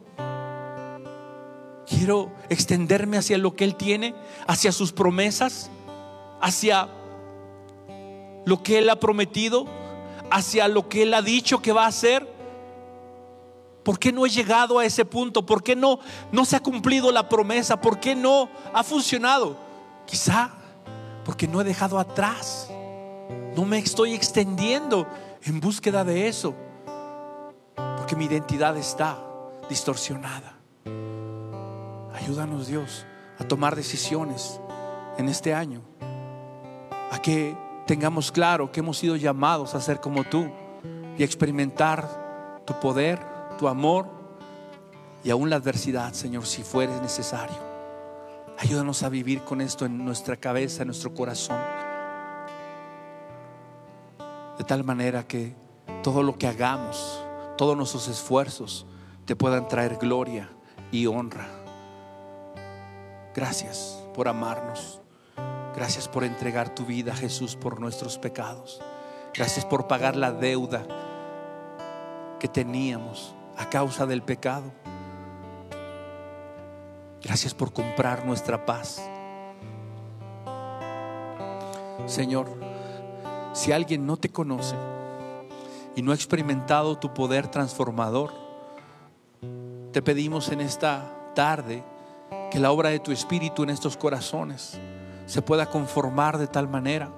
[1.86, 4.14] Quiero extenderme hacia lo que Él tiene,
[4.46, 5.70] hacia sus promesas,
[6.42, 6.90] hacia
[8.46, 9.66] lo que Él ha prometido,
[10.30, 12.37] hacia lo que Él ha dicho que va a hacer.
[13.88, 15.46] ¿Por qué no he llegado a ese punto?
[15.46, 16.00] ¿Por qué no,
[16.34, 17.80] no se ha cumplido la promesa?
[17.80, 19.56] ¿Por qué no ha funcionado?
[20.06, 20.52] Quizá
[21.24, 22.70] porque no he dejado atrás.
[23.56, 25.08] No me estoy extendiendo
[25.42, 26.54] en búsqueda de eso,
[27.96, 29.24] porque mi identidad está
[29.70, 30.58] distorsionada.
[32.14, 33.06] Ayúdanos Dios
[33.40, 34.60] a tomar decisiones
[35.18, 35.82] en este año,
[37.10, 37.56] a que
[37.86, 40.46] tengamos claro que hemos sido llamados a ser como tú
[41.18, 44.08] y experimentar tu poder, tu amor
[45.24, 47.58] y aún la adversidad, Señor, si fuere necesario.
[48.58, 51.60] Ayúdanos a vivir con esto en nuestra cabeza, en nuestro corazón.
[54.58, 55.56] De tal manera que
[56.02, 57.24] todo lo que hagamos,
[57.58, 58.86] todos nuestros esfuerzos,
[59.26, 60.50] te puedan traer gloria
[60.92, 61.48] y honra.
[63.36, 65.02] Gracias por amarnos.
[65.76, 68.82] Gracias por entregar tu vida, Jesús, por nuestros pecados.
[69.36, 70.84] Gracias por pagar la deuda
[72.40, 74.72] que teníamos a causa del pecado.
[77.24, 79.02] Gracias por comprar nuestra paz.
[82.06, 82.48] Señor,
[83.54, 84.76] si alguien no te conoce
[85.96, 88.32] y no ha experimentado tu poder transformador,
[89.92, 91.84] te pedimos en esta tarde
[92.52, 94.80] que la obra de tu Espíritu en estos corazones
[95.26, 97.10] se pueda conformar de tal manera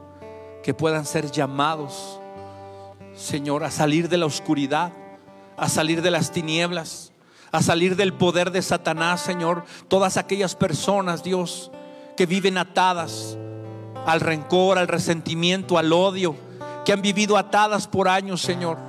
[0.63, 2.19] que puedan ser llamados,
[3.13, 4.91] Señor, a salir de la oscuridad,
[5.59, 7.11] a salir de las tinieblas,
[7.51, 9.65] a salir del poder de Satanás, Señor.
[9.87, 11.71] Todas aquellas personas, Dios,
[12.17, 13.37] que viven atadas
[14.05, 16.35] al rencor, al resentimiento, al odio,
[16.85, 18.88] que han vivido atadas por años, Señor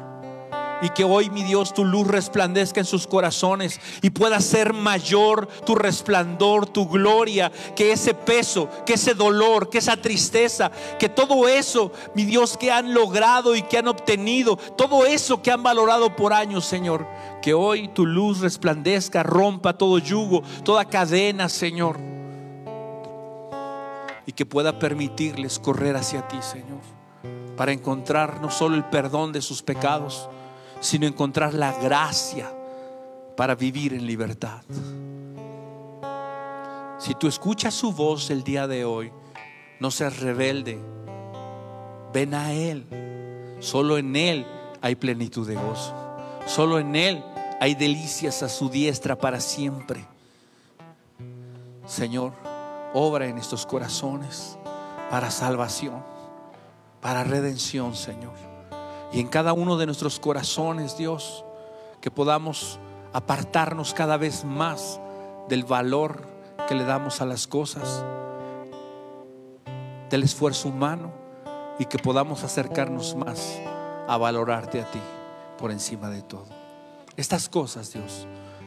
[0.82, 5.48] y que hoy, mi Dios, tu luz resplandezca en sus corazones y pueda ser mayor
[5.65, 11.48] tu resplandor, tu gloria, que ese peso, que ese dolor, que esa tristeza, que todo
[11.48, 16.16] eso, mi Dios, que han logrado y que han obtenido, todo eso que han valorado
[16.16, 17.07] por años, Señor,
[17.43, 21.98] que hoy tu luz resplandezca, rompa todo yugo, toda cadena, Señor,
[24.27, 26.81] y que pueda permitirles correr hacia ti, Señor,
[27.57, 30.28] para encontrar no solo el perdón de sus pecados,
[30.81, 32.51] sino encontrar la gracia
[33.36, 34.62] para vivir en libertad.
[36.98, 39.12] Si tú escuchas su voz el día de hoy,
[39.78, 40.78] no seas rebelde.
[42.12, 42.86] Ven a Él.
[43.61, 44.47] Solo en Él
[44.81, 45.94] hay plenitud de gozo.
[46.47, 47.24] Solo en Él
[47.61, 50.05] hay delicias a su diestra para siempre.
[51.86, 52.32] Señor,
[52.94, 54.59] obra en estos corazones
[55.11, 56.02] para salvación,
[57.01, 58.49] para redención, Señor
[59.12, 61.45] y en cada uno de nuestros corazones, Dios,
[62.01, 62.78] que podamos
[63.12, 65.01] apartarnos cada vez más
[65.49, 66.23] del valor
[66.69, 68.05] que le damos a las cosas,
[70.09, 71.12] del esfuerzo humano
[71.78, 73.59] y que podamos acercarnos más
[74.07, 75.01] a valorarte a ti
[75.59, 76.47] por encima de todo.
[77.16, 78.27] Estas cosas, Dios,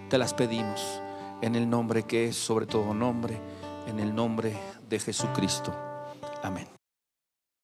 [0.09, 1.01] te las pedimos
[1.41, 3.39] en el nombre que es sobre todo nombre,
[3.87, 4.57] en el nombre
[4.89, 5.73] de Jesucristo.
[6.41, 6.72] Amén.